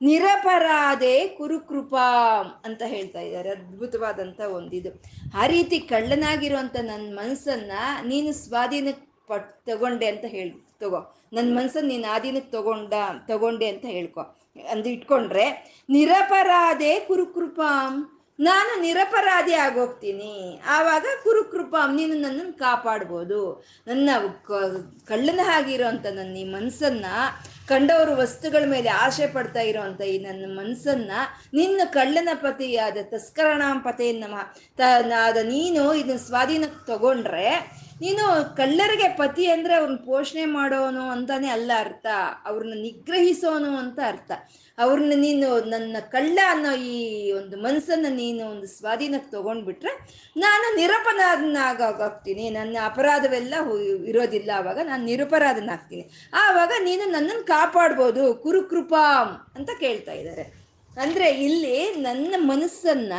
[0.02, 2.06] ನಿರಪರಾಧೆ ಕುರುಕೃಪಾ
[2.64, 3.50] ಅಂತ ಹೇಳ್ತಾ ಇದ್ದಾರೆ.
[3.50, 5.02] ಅದ್ಭುತವಾದಂಥ ಒಂದಿದು.
[5.38, 11.00] ಆ ರೀತಿ ಕಳ್ಳನಾಗಿರುವಂಥ ನನ್ನ ಮನಸ್ಸನ್ನು ನೀನು ಸ್ವಾಧೀನಕ್ಕೆ ಪಟ್ ತಗೊಂಡೆ ಅಂತ ಹೇಳಿ ತಗೋ.
[11.32, 12.94] ನನ್ನ ಮನಸ್ಸನ್ನು ನೀನು ಆಧೀನಕ್ಕೆ ತಗೊಂಡ,
[13.28, 14.20] ತಗೊಂಡೆ ಅಂತ ಹೇಳ್ಕೊ.
[14.70, 15.44] ಅಂದು ಇಟ್ಕೊಂಡ್ರೆ
[15.90, 20.60] ನಿರಪರಾಧೆ ಕುರುಕೃಪಾಂ ನಾನು ನಿರಪರಾಧಿ ಆಗೋಗ್ತೀನಿ.
[20.66, 23.40] ಆವಾಗ ಕುರುಕೃಪ, ನೀನು ನನ್ನನ್ನು ಕಾಪಾಡ್ಬೋದು.
[23.86, 24.10] ನನ್ನ
[25.06, 27.14] ಕಳ್ಳನ ಹಾಗಿರೋಂಥ ನನ್ನ ಈ ಮನಸ್ಸನ್ನು
[27.68, 31.20] ಕಂಡವರು ವಸ್ತುಗಳ ಮೇಲೆ ಆಸೆ ಪಡ್ತಾ ಇರೋವಂಥ ಈ ನನ್ನ ಮನಸ್ಸನ್ನು
[31.56, 34.42] ನಿನ್ನ ಕಳ್ಳನ ಪತಿಯಾದ ತಸ್ಕರಣಾಂ ಪತೆ ನಮಃ
[34.78, 34.80] ತ
[35.42, 37.46] ನೀನು ಇದನ್ನ ಸ್ವಾಧೀನಕ್ಕೆ ತಗೊಂಡ್ರೆ
[38.00, 42.06] ನೀನು ಕಳ್ಳರಿಗೆ ಪತಿ ಅಂದ್ರೆ ಅವ್ರನ್ನ ಪೋಷಣೆ ಮಾಡೋನು ಅಂತಾನೆ ಅಲ್ಲ ಅರ್ಥ.
[42.44, 44.30] ಅವ್ರನ್ನ ನಿಗ್ರಹಿಸೋನು ಅಂತ ಅರ್ಥ.
[44.78, 52.76] ಅವ್ರನ್ನ ನೀನು ನನ್ನ ಕಳ್ಳ ಅನ್ನೋ ಈ ಒಂದು ಮನಸ್ಸನ್ನು ನೀನು ಒಂದು ಸ್ವಾಧೀನಕ್ಕೆ ತಗೊಂಡ್ಬಿಟ್ರೆ ನಾನು ನಿರಪರಾಧನಾಗೋಗ್ತೀನಿ ನನ್ನ
[52.84, 53.54] ಅಪರಾಧವೆಲ್ಲ
[54.06, 54.50] ಇರೋದಿಲ್ಲ.
[54.56, 56.30] ಆವಾಗ ನಾನು ನಿರಪರಾಧನಾಗ್ತೀನಿ.
[56.32, 58.34] ಆವಾಗ ನೀನು ನನ್ನನ್ನು ಕಾಪಾಡ್ಬೋದು.
[58.34, 60.60] ಕುರುಕೃಪಾಂ ಅಂತ ಕೇಳ್ತಾ ಇದ್ದಾರೆ.
[61.00, 63.12] ಅಂದ್ರೆ ಇಲ್ಲಿ ನನ್ನ ಮನಸ್ಸನ್ನ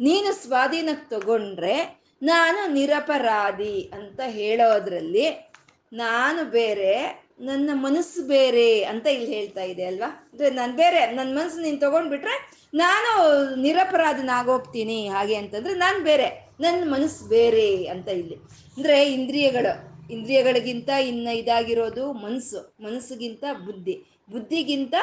[0.00, 5.54] ನೀನು ಸ್ವಾಧೀನಕ್ಕೆ ತಗೊಂಡ್ರೆ ನಾನು ನಿರಪರಾಧಿ ಅಂತ ಹೇಳೋದ್ರಲ್ಲಿ
[5.92, 10.30] ನಾನು ಬೇರೆ, ನನ್ನ ಮನಸ್ಸು ಬೇರೆ ಅಂತ ಇಲ್ಲಿ ಹೇಳ್ತಾ ಇದೆ ಅಲ್ವಾ?
[10.32, 13.10] ಅಂದ್ರೆ ನಾನು ಬೇರೆ ನನ್ನ ಮನಸ್ಸು ನೀನು ತಗೊಂಡ್ಬಿಟ್ರೆ ನಾನು
[13.56, 15.08] ನಿರಪರಾಧನಾಗೋಗ್ತೀನಿ.
[15.08, 18.34] ಹಾಗೆ ಅಂತಂದ್ರೆ ನಾನು ಬೇರೆ ನನ್ನ ಮನಸ್ಸು ಬೇರೆ ಅಂತ ಇಲ್ಲಿ.
[18.76, 19.72] ಅಂದ್ರೆ ಇಂದ್ರಿಯಗಳು,
[20.12, 24.94] ಇಂದ್ರಿಯಗಳಿಗಿಂತ ಇನ್ನು ಇದಾಗಿರೋದು ಮನಸ್ಸು, ಮನಸ್ಸಿಗಿಂತ ಬುದ್ಧಿ, ಬುದ್ಧಿಗಿಂತ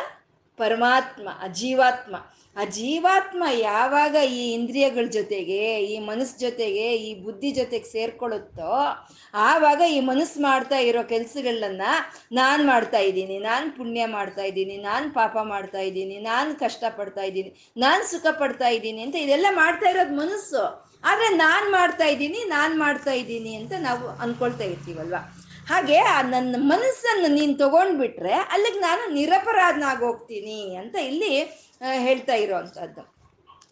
[0.58, 2.16] ಪರಮಾತ್ಮ, ಅಜೀವಾತ್ಮ.
[2.16, 2.16] ಜೀವಾತ್ಮ
[2.56, 8.74] ಆ ಜೀವಾತ್ಮ ಯಾವಾಗ ಈ ಇಂದ್ರಿಯಗಳ ಜೊತೆಗೆ, ಈ ಮನಸ್ಸು ಜೊತೆಗೆ, ಈ ಬುದ್ಧಿ ಜೊತೆಗೆ ಸೇರ್ಕೊಳ್ಳುತ್ತೋ,
[9.34, 11.82] ಆವಾಗ ಈ ಮನಸ್ಸು ಮಾಡ್ತಾ ಇರೋ ಕೆಲಸಗಳನ್ನ
[12.32, 13.40] ನಾನು ಮಾಡ್ತಾ ಇದ್ದೀನಿ.
[13.40, 14.78] ನಾನು ಪುಣ್ಯ ಮಾಡ್ತಾ ಇದ್ದೀನಿ.
[14.78, 16.20] ನಾನು ಪಾಪ ಮಾಡ್ತಾ ಇದ್ದೀನಿ.
[16.20, 17.74] ನಾನು ಕಷ್ಟಪಡ್ತಾ ಇದ್ದೀನಿ.
[17.78, 20.64] ನಾನು ಸುಖ ಪಡ್ತಾ ಇದ್ದೀನಿ ಅಂತ ಇದೆಲ್ಲ ಮಾಡ್ತಾ ಇರೋದು ಮನಸ್ಸು.
[21.04, 25.16] ಆದರೆ ನಾನು ಮಾಡ್ತಾ ಇದ್ದೀನಿ, ನಾನು ಮಾಡ್ತಾ ಇದ್ದೀನಿ ಅಂತ ನಾವು ಅನ್ಕೊಳ್ತಾ ಇರ್ತೀವಲ್ವ?
[25.70, 31.32] ಹಾಗೆ ಆ ನನ್ನ ಮನಸ್ಸನ್ನು ನೀನು ತಗೊಂಡ್ಬಿಟ್ರೆ ಅಲ್ಲಿಗೆ ನಾನು ನಿರಪರಾಧನಾಗಿ ಹೋಗ್ತೀನಿ ಅಂತ ಇಲ್ಲಿ
[32.00, 33.02] ಹೇಳ್ತಾ ಇರೋವಂಥದ್ದು.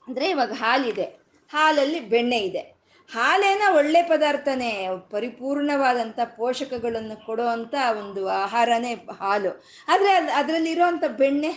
[0.07, 1.05] ಅಂದರೆ ಇವಾಗ ಹಾಲಿದೆ.
[1.53, 2.63] ಹಾಲಲ್ಲಿ ಬೆಣ್ಣೆ ಇದೆ.
[3.09, 4.71] ಹಾಲೇನ ಒಳ್ಳೆ ಪದಾರ್ಥನೇ,
[5.11, 9.51] ಪರಿಪೂರ್ಣವಾದಂಥ ಪೋಷಕಗಳನ್ನು ಕೊಡುವಂಥ ಒಂದು ಆಹಾರನೇ ಹಾಲು.
[9.87, 11.51] ಆದರೆ ಅದು ಅದರಲ್ಲಿರೋವಂಥ ಬೆಣ್ಣೆ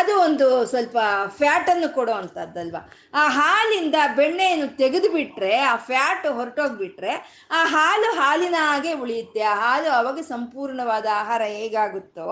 [0.00, 0.96] ಅದು ಒಂದು ಸ್ವಲ್ಪ
[1.40, 2.78] ಫ್ಯಾಟನ್ನು ಕೊಡೋ ಅಂಥದ್ದಲ್ವ
[3.20, 7.12] ಆ ಹಾಲಿಂದ ಬೆಣ್ಣೆಯನ್ನು ತೆಗೆದು ಬಿಟ್ರೆ ಆ ಫ್ಯಾಟ್ ಹೊರಟೋಗ್ಬಿಟ್ರೆ,
[7.50, 9.42] ಆ ಹಾಲು ಹಾಲಿನ ಹಾಗೆ ಉಳಿಯುತ್ತೆ.
[9.52, 12.28] ಆ ಹಾಲು ಅವಾಗ ಸಂಪೂರ್ಣವಾದ ಆಹಾರ ಹೇಗಾಗುತ್ತೋ,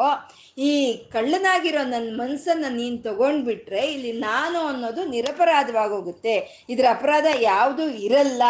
[0.68, 0.72] ಈ
[1.12, 6.36] ಕಳ್ಳನಾಗಿರೋ ನನ್ನ ಮನಸ್ಸನ್ನು ನೀನು ತಗೊಂಡ್ಬಿಟ್ರೆ, ಇಲ್ಲಿ ನಾನು ಅನ್ನೋದು ನಿರಪರಾಧವಾಗೋಗುತ್ತೆ.
[6.68, 8.42] ಇದರ ಅಪರಾಧ ಯಾವುದೂ ಇರಲ್ಲ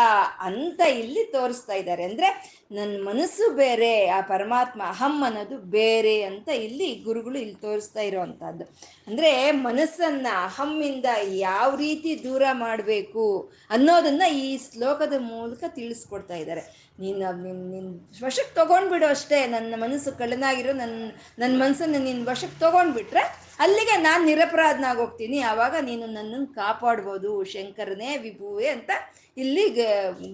[0.48, 2.04] ಅಂತ ಇಲ್ಲಿ ತೋರಿಸ್ತಾ ಇದ್ದಾರೆ.
[2.10, 2.30] ಅಂದರೆ
[2.70, 8.64] ನನ್ನ ಮನಸ್ಸು ಬೇರೆ, ಆ ಪರಮಾತ್ಮ ಅಹಂ ಅನ್ನೋದು ಬೇರೆ ಅಂತ ಇಲ್ಲಿ ಗುರುಗಳು ಇಲ್ಲಿ ತೋರಿಸ್ತಾ ಇರೋವಂಥದ್ದು.
[9.06, 16.90] ಅಂದರೆ ಮನಸ್ಸನ್ನು ಅಹಮ್ಮಿಂದ ಯಾವ ರೀತಿ ದೂರ ಮಾಡಬೇಕು ಅನ್ನೋದನ್ನು ಈ ಶ್ಲೋಕದ ಮೂಲಕ ತಿಳಿಸ್ಕೊಡ್ತಾ ಇದ್ದಾರೆ.
[17.00, 19.46] ನೀನು ನಿನ್ನ ನಿನ್ನ ವಶಕ್ಕೆ ತೊಗೊಂಡ್ಬಿಡು ಅಷ್ಟೇ.
[19.46, 26.06] ನನ್ನ ಮನಸ್ಸು ಕಳ್ಳನಾಗಿರೋ ನನ್ನ ನನ್ನ ಮನಸ್ಸನ್ನು ನಿನ್ನ ವಶಕ್ಕೆ ತೊಗೊಂಡ್ಬಿಟ್ರೆ ಅಲ್ಲಿಗೆ ನಾನು ನಿರಪರಾಧನಾಗಿ ಹೋಗ್ತೀನಿ ಆವಾಗ ನೀನು
[26.06, 28.90] ನನ್ನನ್ನು ಕಾಪಾಡ್ಬೋದು, ಶಂಕರನೇ ವಿಭುವೆ ಅಂತ
[29.36, 29.68] ಇಲ್ಲಿ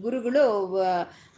[0.00, 0.76] ಗುರುಗಳು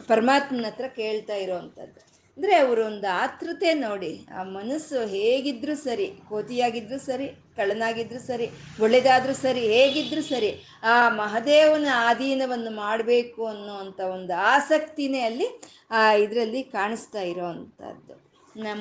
[0.07, 2.09] ಪರಮಾತ್ಮನ ಹತ್ರ ಕೇಳ್ತಾ ಇರೋವಂಥದ್ದು.
[2.37, 4.25] ಅಂದರೆ ಅವರು ಒಂದು ಆತೃತೆ ನೋಡಿ.
[4.39, 8.49] ಆ ಮನಸ್ಸು ಹೇಗಿದ್ರೂ ಸರಿ ಕೋತಿಯಾಗಿದ್ದರೂ ಸರಿ ಕಳನಾಗಿದ್ದರೂ ಸರಿ,
[8.81, 17.21] ಒಳ್ಳೇದಾದ್ರೂ ಸರಿ, ಹೇಗಿದ್ರೂ ಸರಿ, ಆ ಮಹದೇವನ ಆಧೀನವನ್ನು ಮಾಡಬೇಕು ಅನ್ನೋವಂಥ ಒಂದು ಆಸಕ್ತಿನೇ ಅಲ್ಲಿ, ಆ, ಇದರಲ್ಲಿ ಕಾಣಿಸ್ತಾ
[17.21, 18.29] ಇರೋವಂಥದ್ದು.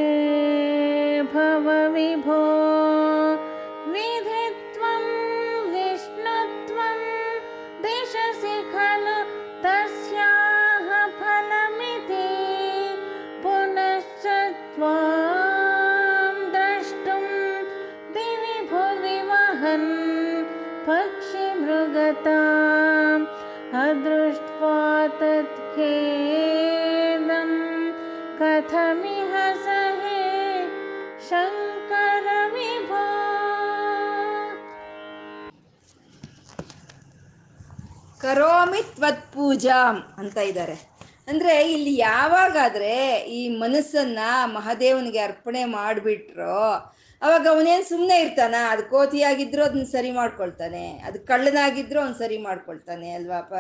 [38.28, 40.78] ಕರೋಮಿ ತ್ವತ್ ಪೂಜಾಂ ಅಂತ ಇದ್ದಾರೆ.
[41.28, 42.94] ಅಂದ್ರೆ ಇಲ್ಲಿ ಯಾವಾಗಾದ್ರೆ
[43.30, 46.60] ಈ ಮನಸ್ಸನ್ನ ಮಹಾದೇವನಿಗೆ ಅರ್ಪಣೆ ಮಾಡಿಬಿಟ್ರೋ
[47.22, 48.56] ಅವಾಗ ಅವನೇನು ಸುಮ್ಮನೆ ಇರ್ತಾನ?
[48.70, 51.00] ಅದು ಕೋತಿಯಾಗಿದ್ರು ಅದನ್ನ ಸರಿ ಮಾಡ್ಕೊಳ್ತಾನೆ.
[51.00, 53.42] ಅದು ಕಳ್ಳನಾಗಿದ್ರು ಅವ್ನು ಸರಿ ಮಾಡ್ಕೊಳ್ತಾನೆ ಅಲ್ವಾ?
[53.42, 53.54] ಪ,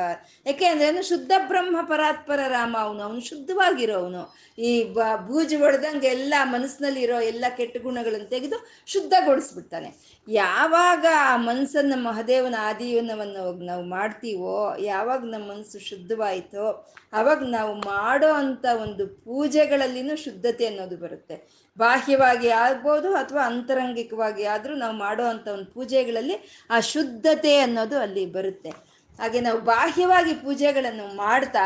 [0.45, 3.01] ಯಾಕೆ ಅಂದ್ರೆ ಶುದ್ಧ ಬ್ರಹ್ಮ ಪರಾತ್ಪರ ರಾಮ ಅವನು.
[3.01, 9.89] ಅವನು ಶುದ್ಧವಾಗಿರೋವನು ಈ ಬ ಬೂಜು ಹೊಡೆದಂಗೆ ಎಲ್ಲ ಮನಸ್ಸಿನಲ್ಲಿ ಇರೋ ಎಲ್ಲ ಕೆಟ್ಟ ಗುಣಗಳನ್ನು ತೆಗೆದು ಶುದ್ಧಗೊಳಿಸ್ಬಿಡ್ತಾನೆ.
[10.27, 18.65] ಯಾವಾಗ ಆ ಮನಸ್ಸನ್ನು ಮಹದೇವನ ಆದಿವನವನ್ನು ನಾವು ಮಾಡ್ತೀವೋ, ಯಾವಾಗ ನಮ್ಮ ಮನಸ್ಸು ಶುದ್ಧವಾಯಿತೋ, ಅವಾಗ ನಾವು ಮಾಡೋ ಅಂಥ
[18.81, 21.66] ಒಂದು ಪೂಜೆಗಳಲ್ಲಿನೂ ಶುದ್ಧತೆ ಅನ್ನೋದು ಬರುತ್ತೆ.
[21.77, 26.35] ಬಾಹ್ಯವಾಗಿ ಆಗ್ಬೋದು ಅಥವಾ ಅಂತರಂಗಿಕವಾಗಿ ಆದರೂ ನಾವು ಮಾಡೋ ಅಂಥ ಒಂದು ಪೂಜೆಗಳಲ್ಲಿ
[26.69, 28.71] ಆ ಶುದ್ಧತೆ ಅನ್ನೋದು ಅಲ್ಲಿ ಬರುತ್ತೆ.
[29.19, 31.65] ಹಾಗೆ ನಾವು ಬಾಹ್ಯವಾಗಿ ಪೂಜೆಗಳನ್ನು ಮಾಡ್ತಾ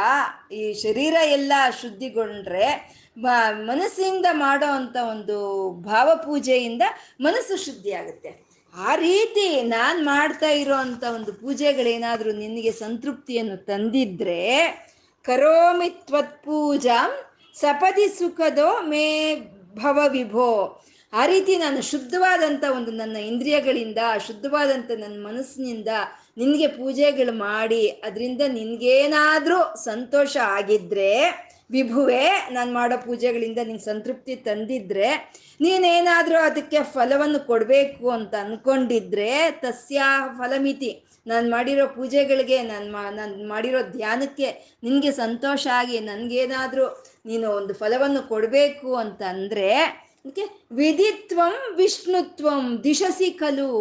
[0.52, 2.68] ಈ ಶರೀರ ಎಲ್ಲ ಶುದ್ಧಿಗೊಂಡ್ರೆ
[3.66, 5.38] ಮನಸ್ಸಿಂದ ಮಾಡೋ ಅಂಥ ಒಂದು
[5.82, 6.84] ಭಾವಪೂಜೆಯಿಂದ
[7.20, 8.32] ಮನಸ್ಸು ಶುದ್ಧಿ ಆಗುತ್ತೆ
[8.74, 14.40] ಆ ರೀತಿ ನಾನು ಮಾಡ್ತಾ ಇರೋ ಅಂಥ ಒಂದು ಪೂಜೆಗಳೇನಾದರೂ ನಿನಗೆ ಸಂತೃಪ್ತಿಯನ್ನು ತಂದಿದ್ರೆ
[15.26, 17.00] ಕರೋಮಿತ್ವತ್ ಪೂಜಾ
[17.56, 19.06] ಸಪದಿ ಸುಖದೋ ಮೇ
[19.76, 20.82] ಭವ ವಿಭೋ
[21.14, 25.88] ಆ ರೀತಿ ನಾನು ಶುದ್ಧವಾದಂಥ ಒಂದು ನನ್ನ ಇಂದ್ರಿಯಗಳಿಂದ ಶುದ್ಧವಾದಂಥ ನನ್ನ ಮನಸ್ಸಿನಿಂದ
[26.38, 31.30] ನಿನಗೆ ಪೂಜೆಗಳು ಮಾಡಿ, ಅದರಿಂದ ನಿನಗೇನಾದರೂ ಸಂತೋಷ ಆಗಿದ್ರೆ,
[31.72, 40.02] ವಿಭುವೆ, ನಾನು ಮಾಡೋ ಪೂಜೆಗಳಿಂದ ನಿಂಗೆ ಸಂತೃಪ್ತಿ ತಂದಿದ್ರೆ, ನೀನೇನಾದರೂ ಅದಕ್ಕೆ ಫಲವನ್ನು ಕೊಡಬೇಕು ಅಂತ ಅಂದ್ಕೊಂಡಿದ್ರೆ ತಸ್ಯ
[40.38, 41.04] ಫಲಮಿತಿ.
[41.28, 48.22] ನಾನು ಮಾಡಿರೋ ಪೂಜೆಗಳಿಗೆ, ನಾನು ಮಾ, ನಾನು ಮಾಡಿರೋ ಧ್ಯಾನಕ್ಕೆ ನಿನಗೆ ಸಂತೋಷ ಆಗಿ, ನನಗೇನಾದರೂ ನೀನು ಒಂದು ಫಲವನ್ನು
[48.28, 49.68] ಕೊಡಬೇಕು ಅಂತ ಅಂದರೆ
[50.24, 53.72] ಅದಕ್ಕೆ ವಿಧಿತ್ವಂ ವಿಷ್ಣುತ್ವಂ ದಿಶಸಿ ಕಲು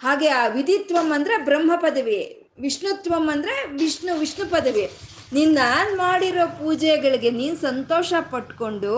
[0.00, 2.20] ಹಾಗೆ ಆ ವಿಧಿತ್ವಂ ಅಂದರೆ ಬ್ರಹ್ಮ ಪದವಿ,
[2.60, 4.84] ವಿಷ್ಣುತ್ವಂ ಅಂದರೆ ವಿಷ್ಣು ವಿಷ್ಣು ಪದವಿ.
[5.32, 8.92] ನೀನು ನಾನು ಮಾಡಿರೋ ಪೂಜೆಗಳಿಗೆ ನೀನು ಸಂತೋಷ ಪಟ್ಕೊಂಡು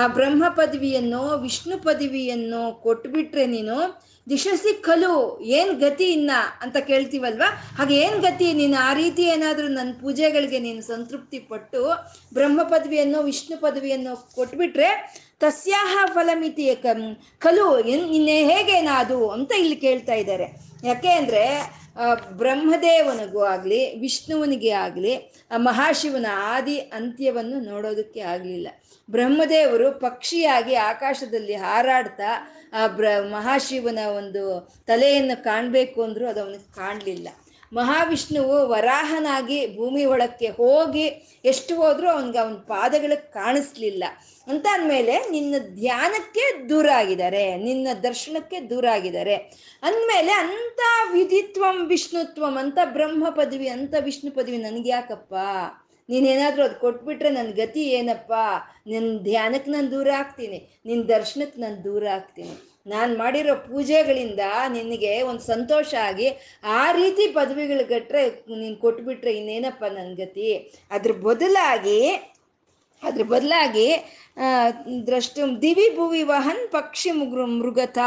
[0.00, 3.76] ಆ ಬ್ರಹ್ಮ ಪದವಿಯನ್ನು, ವಿಷ್ಣು ಪದವಿಯನ್ನು ಕೊಟ್ಬಿಟ್ರೆ ನೀನು
[4.30, 5.14] ದಿಶಸಿ ಕಲು,
[5.58, 6.32] ಏನು ಗತಿ ಇನ್ನ
[6.64, 7.44] ಅಂತ ಕೇಳ್ತೀವಲ್ವ?
[7.78, 8.46] ಹಾಗೆ ಏನು ಗತಿ?
[8.60, 11.82] ನೀನು ಆ ರೀತಿ ಏನಾದರೂ ನನ್ನ ಪೂಜೆಗಳಿಗೆ ನೀನು ಸಂತೃಪ್ತಿ ಪಟ್ಟು
[12.38, 14.90] ಬ್ರಹ್ಮ ಪದವಿಯನ್ನು, ವಿಷ್ಣು ಪದವಿಯನ್ನು ಕೊಟ್ಬಿಟ್ರೆ
[15.42, 16.66] ತಸ್ಯಾಹ ಫಲಮಿತಿ
[17.46, 20.48] ಕಲು ಎನ್ ನಿನ್ನೆ ಹೇಗೇನಾದು ಅಂತ ಇಲ್ಲಿ ಕೇಳ್ತಾ ಇದ್ದಾರೆ.
[20.90, 21.44] ಯಾಕೆ ಅಂದರೆ
[22.30, 25.16] ಬ್ರಹ್ಮದೇವನಿಗೂ ಆಗಲಿ, ವಿಷ್ಣುವನಿಗೆ ಆಗಲಿ,
[25.50, 28.68] ಆ, ಮಹಾಶಿವನ ಆದಿ ಅಂತ್ಯವನ್ನು ನೋಡೋದಕ್ಕೆ ಆಗಲಿಲ್ಲ.
[29.10, 37.28] ಬ್ರಹ್ಮದೇವರು ಪಕ್ಷಿಯಾಗಿ ಆಕಾಶದಲ್ಲಿ ಹಾರಾಡ್ತಾ, ಆ, ಬ್ರ, ಮಹಾಶಿವನ ಒಂದು ತಲೆಯನ್ನು ಕಾಣಬೇಕು ಅಂದರೂ ಅದು ಅವನಿಗೆ ಕಾಣಲಿಲ್ಲ.
[37.72, 41.06] ಮಹಾವಿಷ್ಣುವು ವರಾಹನಾಗಿ ಭೂಮಿ ಒಳಕ್ಕೆ ಹೋಗಿ
[41.44, 44.04] ಎಷ್ಟು ಹೋದರೂ ಅವನಿಗೆ ಅವನ ಪಾದಗಳು ಕಾಣಿಸ್ಲಿಲ್ಲ.
[44.48, 49.34] ಅಂತ ಅಂದಮೇಲೆ ನಿನ್ನ ಧ್ಯಾನಕ್ಕೆ ದೂರ ಆಗಿದ್ದಾರೆ ನಿನ್ನ ದರ್ಶನಕ್ಕೆ ದೂರ ಆಗಿದ್ದಾರೆ
[49.82, 50.80] ಅಂದಮೇಲೆ ಅಂಥ
[51.12, 55.34] ವಿಧಿತ್ವಂ ವಿಷ್ಣುತ್ವಂ ಅಂತ ಬ್ರಹ್ಮ ಪದವಿ ಅಂತ ವಿಷ್ಣು ಪದವಿ ನನಗೆ ಯಾಕಪ್ಪ?
[56.08, 58.32] ನೀನೇನಾದರೂ ಅದು ಕೊಟ್ಬಿಟ್ರೆ ನನ್ನ ಗತಿ ಏನಪ್ಪ?
[58.86, 62.67] ನಿನ್ನ ಧ್ಯಾನಕ್ಕೆ ನಾನು ದೂರ ಆಗ್ತೀನಿ, ನಿನ್ನ ದರ್ಶನಕ್ಕೆ ನಾನು ದೂರ ಆಗ್ತೀನಿ.
[62.86, 66.28] ನಾನು ಮಾಡಿರೋ ಪೂಜೆಗಳಿಂದ ನಿನಗೆ ಒಂದು ಸಂತೋಷ ಆಗಿ
[66.78, 68.22] ಆ ರೀತಿ ಪದವಿಗಳು ಕಟ್ಟರೆ
[68.60, 70.48] ನೀನು ಕೊಟ್ಬಿಟ್ರೆ ಇನ್ನೇನಪ್ಪ ನನ್ನ ಗತಿ?
[70.90, 72.00] ಅದ್ರ ಬದಲಾಗಿ
[73.02, 73.88] ಅದ್ರ ಬದಲಾಗಿ
[75.06, 77.98] ದ್ರಷ್ಟು ದಿವಿ ಭುವಿ ವಹನ್ ಪಕ್ಷಿ ಮುಗೃ ಮೃಗತ.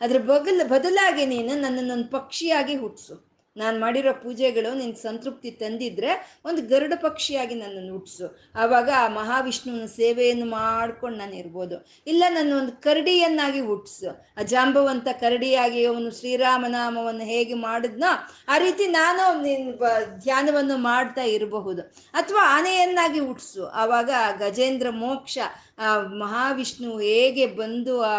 [0.00, 3.16] ಅದ್ರ ಬಗಲ್, ಬದಲಾಗಿ ನೀನು ನನ್ನನ್ನೊಂದು ಪಕ್ಷಿಯಾಗಿ ಹುಟ್ಟಿಸು
[3.58, 10.46] ನಾನು ಮಾಡಿರೋ ಪೂಜೆಗಳು ನಿನ್ಗೆ ಸಂತೃಪ್ತಿ ತಂದಿದ್ರೆ ಒಂದು ಗರುಡ ಪಕ್ಷಿಯಾಗಿ ನನ್ನನ್ನು ಹುಟ್ಟಿಸು ಆವಾಗ ಆ ಮಹಾವಿಷ್ಣುವಿನ ಸೇವೆಯನ್ನು
[10.46, 11.76] ಮಾಡ್ಕೊಂಡು ನಾನು ಇರ್ಬೋದು.
[12.06, 18.10] ಇಲ್ಲ ನನ್ನ ಒಂದು ಕರಡಿಯನ್ನಾಗಿ ಹುಟ್ಟಿಸು ಆ ಜಾಂಬವಂತ ಕರಡಿಯಾಗಿ ಅವನು ಶ್ರೀರಾಮನಾಮವನ್ನು ಹೇಗೆ ಮಾಡಿದ್ನೋ,
[18.48, 19.72] ಆ ರೀತಿ ನಾನು ನಿನ್ನ
[20.22, 21.82] ಧ್ಯಾನವನ್ನು ಮಾಡ್ತಾ ಇರಬಹುದು.
[22.12, 25.38] ಅಥವಾ ಆನೆಯನ್ನಾಗಿ ಹುಟ್ಟಿಸು ಆವಾಗ ಗಜೇಂದ್ರ ಮೋಕ್ಷ,
[25.78, 28.16] ಆ ಮಹಾವಿಷ್ಣು ಹೇಗೆ ಬಂದು ಆ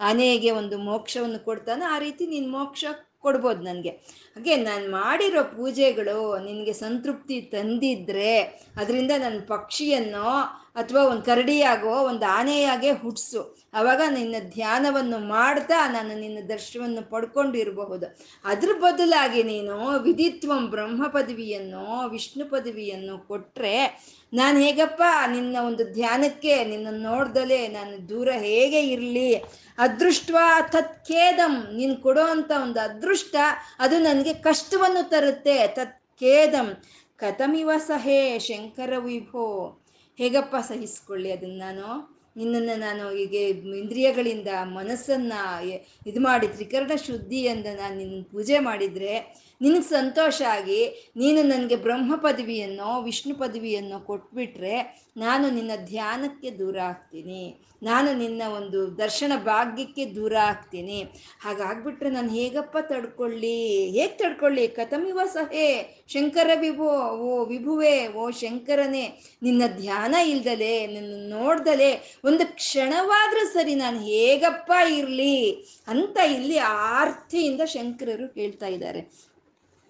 [0.00, 2.84] ಆನೆಗೆ ಒಂದು ಮೋಕ್ಷವನ್ನು ಕೊಡ್ತಾನೋ, ಆ ರೀತಿ ನೀನು ಮೋಕ್ಷ
[3.22, 3.90] ಕೊಡ್ಬೋದು ನನಗೆ.
[4.34, 8.40] ಹಾಗೆ ನಾನು ಮಾಡಿರೋ ಪೂಜೆಗಳು ನಿನಗೆ ಸಂತೃಪ್ತಿ ತಂದಿದ್ರೆ
[8.76, 10.26] ಅದರಿಂದ ನನ್ನ ಪಕ್ಷಿಯನ್ನು
[10.74, 13.40] ಅಥವಾ ಒಂದು ಕರಡಿಯಾಗೋ ಒಂದು ಆನೆಯಾಗೆ ಹುಟ್ಟಿಸು
[13.74, 18.06] ಆವಾಗ ನಿನ್ನ ಧ್ಯಾನವನ್ನು ಮಾಡ್ತಾ ನಾನು ನಿನ್ನ ದರ್ಶನವನ್ನು ಪಡ್ಕೊಂಡಿರಬಹುದು.
[18.44, 23.76] ಅದ್ರ ಬದಲಾಗಿ ನೀನು ವಿಧಿತ್ವಂ ಬ್ರಹ್ಮ ಪದವಿಯನ್ನು, ವಿಷ್ಣು ಪದವಿಯನ್ನು ಕೊಟ್ಟರೆ
[24.32, 29.34] ನಾನು ಹೇಗಪ್ಪ, ನಿನ್ನ ಒಂದು ಧ್ಯಾನಕ್ಕೆ, ನಿನ್ನ ನೋಡ್ದಲೆ ನಾನು ದೂರ ಹೇಗೆ ಇರಲಿ?
[29.78, 30.30] ಅದೃಷ್ಟ
[30.68, 33.36] ತತ್ಖೇದಂ ನೀನು ಕೊಡೋ ಅಂತ ಒಂದು ಅದೃಷ್ಟ,
[33.78, 35.66] ಅದು ನನಗೆ ಕಷ್ಟವನ್ನು ತರುತ್ತೆ.
[35.66, 36.82] ತತ್ಖೇದಂ
[37.16, 39.80] ಕಥಮಿವ ಸಹೇ ಶಂಕರ ವಿಭೋ.
[40.18, 42.20] ಹೇಗಪ್ಪ ಸಹಿಸ್ಕೊಳ್ಳಿ ಅದನ್ನು ನಾನು.
[42.36, 45.64] ನಿನ್ನನ್ನು ನಾನು ಹೀಗೆ ಇಂದ್ರಿಯಗಳಿಂದ ಮನಸ್ಸನ್ನು
[46.06, 53.02] ಇದು ಮಾಡಿ ತ್ರಿಕರಣ ಶುದ್ಧಿಯಿಂದ ನಾನು ನಿನ್ನ ಪೂಜೆ ಮಾಡಿದರೆ ನಿನಗೆ ಸಂತೋಷ ಆಗಿ ನೀನು ನನಗೆ ಬ್ರಹ್ಮ ಪದವಿಯನ್ನು,
[53.02, 57.56] ವಿಷ್ಣು ಪದವಿಯನ್ನು ಕೊಟ್ಬಿಟ್ರೆ ನಾನು ನಿನ್ನ ಧ್ಯಾನಕ್ಕೆ ದೂರ ಆಗ್ತೀನಿ.
[57.82, 61.02] ನಾನು ನಿನ್ನ ಒಂದು ದರ್ಶನ ಭಾಗ್ಯಕ್ಕೆ ದೂರ ಆಗ್ತೀನಿ.
[61.40, 63.86] ಹಾಗಾಗ್ಬಿಟ್ರೆ ನಾನು ಹೇಗಪ್ಪ ತಡ್ಕೊಳ್ಳಿ?
[63.90, 64.68] ಹೇಗೆ ತಡ್ಕೊಳ್ಳಿ?
[64.68, 65.68] ಕಥಮಿವ ಸಹೇ
[66.08, 74.00] ಶಂಕರ ವಿಭೋ, ಓ ವಿಭುವೆ, ಓ ಶಂಕರನೇ, ನಿನ್ನ ಧ್ಯಾನ ಇಲ್ದಲೆ, ನಿನ್ನ ನೋಡ್ದಲೆ, ಒಂದು ಕ್ಷಣವಾದ್ರೂ ಸರಿ ನಾನು
[74.00, 75.52] ಹೇಗಪ್ಪ ಇರಲಿ
[75.88, 79.29] ಅಂತ ಇಲ್ಲಿ ಆರ್ತಿಯಿಂದ ಶಂಕರರು ಹೇಳ್ತಾ ಇದ್ದಾರೆ.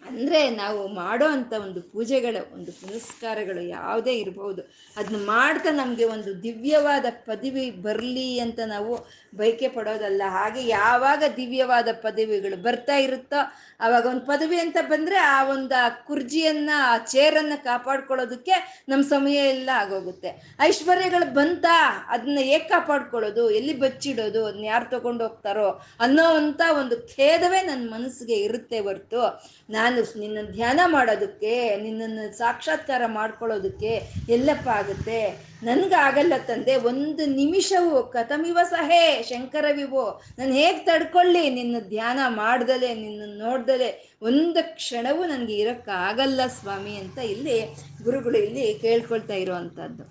[0.02, 4.62] ಅಂದರೆ ನಾವು ಮಾಡೋ ಅಂಥ ಒಂದು ಪೂಜೆಗಳು, ಒಂದು ಪುನಸ್ಕಾರಗಳು ಯಾವುದೇ ಇರಬಹುದು
[4.96, 8.92] ಅದನ್ನ ಮಾಡ್ತಾ ನಮಗೆ ಒಂದು ದಿವ್ಯವಾದ ಪದವಿ ಬರಲಿ ಅಂತ ನಾವು
[9.40, 10.22] ಬಯಕೆ ಪಡೋದಲ್ಲ.
[10.36, 13.40] ಹಾಗೆ ಯಾವಾಗ ದಿವ್ಯವಾದ ಪದವಿಗಳು ಬರ್ತಾ ಇರುತ್ತೋ
[13.86, 18.56] ಆವಾಗ ಒಂದು ಪದವಿ ಅಂತ ಬಂದರೆ ಆ ಒಂದು ಆ ಕುರ್ಜಿಯನ್ನು, ಆ ಚೇರನ್ನು ಕಾಪಾಡ್ಕೊಳ್ಳೋದಕ್ಕೆ
[18.88, 20.32] ನಮ್ಮ ಸಮಯ ಎಲ್ಲ ಆಗೋಗುತ್ತೆ.
[20.68, 21.76] ಐಶ್ವರ್ಯಗಳು ಬಂತಾ
[22.14, 25.68] ಅದನ್ನ ಹೇಗೆ ಕಾಪಾಡ್ಕೊಳ್ಳೋದು, ಎಲ್ಲಿ ಬಚ್ಚಿಡೋದು ಅದನ್ನ ಯಾರು ತಗೊಂಡು ಹೋಗ್ತಾರೋ
[26.00, 29.22] ಅನ್ನೋ ಅಂಥ ಒಂದು ಖೇದವೇ ನನ್ನ ಮನಸ್ಸಿಗೆ ಇರುತ್ತೆ ಹೊರ್ತು.
[29.70, 33.92] ನಾನು ನಿನ್ನ ಧ್ಯಾನ ಮಾಡೋದಕ್ಕೆ, ನಿನ್ನನ್ನು ಸಾಕ್ಷಾತ್ಕಾರ ಮಾಡ್ಕೊಳ್ಳೋದಕ್ಕೆ
[34.28, 35.20] ಎಲ್ಲಪ್ಪ ಆಗುತ್ತೆ?
[35.62, 40.04] ನನಗಾಗಲ್ಲ ತಂದೆ, ಒಂದು ನಿಮಿಷವು ಕಥಮಿವ ಸಹೇ ಶಂಕರ ವಿಭೋ
[40.38, 41.50] ನಾನು ಹೇಗೆ ತಡ್ಕೊಳ್ಳಿ?
[41.50, 47.58] ನಿನ್ನ ಧ್ಯಾನ ಮಾಡ್ದಲೆ, ನಿನ್ನ ನೋಡ್ದಲೆ, ಒಂದು ಕ್ಷಣವೂ ನನಗೆ ಇರೋಕ್ಕಾಗಲ್ಲ ಸ್ವಾಮಿ ಅಂತ ಇಲ್ಲಿ
[48.02, 50.04] ಗುರುಗಳು ಇಲ್ಲಿ ಕೇಳ್ಕೊಳ್ತಾ ಇರುವಂಥದ್ದು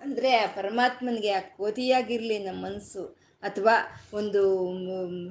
[0.00, 3.02] ಅಂದರೆ ಪರಮಾತ್ಮನಿಗೆ ಆ ಕೋತಿಯಾಗಿರಲಿ ನಮ್ಮ ಮನಸ್ಸು.
[3.42, 3.74] ಅಥವಾ
[4.14, 4.40] ಒಂದು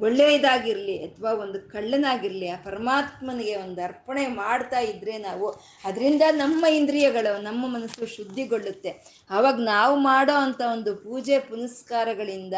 [0.06, 5.48] ಒಳ್ಳೆಯದಾಗಿರಲಿ ಅಥವಾ ಒಂದು ಕಳ್ಳನಾಗಿರಲಿ, ಆ ಪರಮಾತ್ಮನಿಗೆ ಒಂದು ಅರ್ಪಣೆ ಮಾಡ್ತಾ ಇದ್ದರೆ ನಾವು
[5.86, 8.94] ಅದರಿಂದ ನಮ್ಮ ಇಂದ್ರಿಯಗಳು, ನಮ್ಮ ಮನಸ್ಸು ಶುದ್ಧಿಗೊಳ್ಳುತ್ತೆ.
[9.32, 12.58] ಆವಾಗ ನಾವು ಮಾಡೋ ಅಂಥ ಒಂದು ಪೂಜೆ, ಪುನಸ್ಕಾರಗಳಿಂದ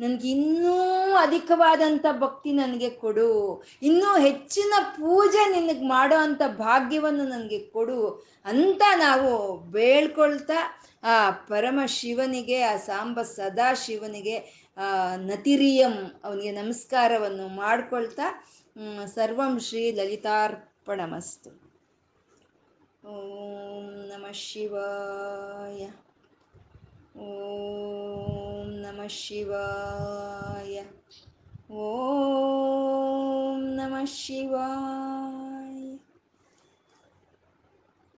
[0.00, 0.76] ನನಗೆ ಇನ್ನೂ
[1.14, 3.30] ಅಧಿಕವಾದಂಥ ಭಕ್ತಿ ನನಗೆ ಕೊಡು.
[3.82, 8.00] ಇನ್ನೂ ಹೆಚ್ಚಿನ ಪೂಜೆ ನಿನಗೆ ಮಾಡೋ ಅಂಥ ಭಾಗ್ಯವನ್ನು ನನಗೆ ಕೊಡು
[8.44, 9.30] ಅಂತ ನಾವು
[9.70, 10.58] ಬೇಳ್ಕೊಳ್ತಾ,
[11.04, 14.36] ಆ ಪರಮ ಶಿವನಿಗೆ ಆ ಸಾಂಬ ಸದಾ ಶಿವನಿಗೆ
[15.16, 18.44] ನತಿರಿಯಂ ಅವನಿಗೆ ನಮಸ್ಕಾರವನ್ನು ಮಾಡ್ಕೊಳ್ತಾ
[19.06, 21.50] ಸರ್ವಂ ಶ್ರೀ ಲಲಿತಾರ್ಪಣಮಸ್ತು.
[23.08, 25.90] ಓಂ ನಮಃ ಶಿವಾಯ.
[27.18, 30.84] ಓಂ ನಮಃ ಶಿವಾಯ.
[31.74, 35.57] ಓಂ ನಮಃ ಶಿವಾಯ.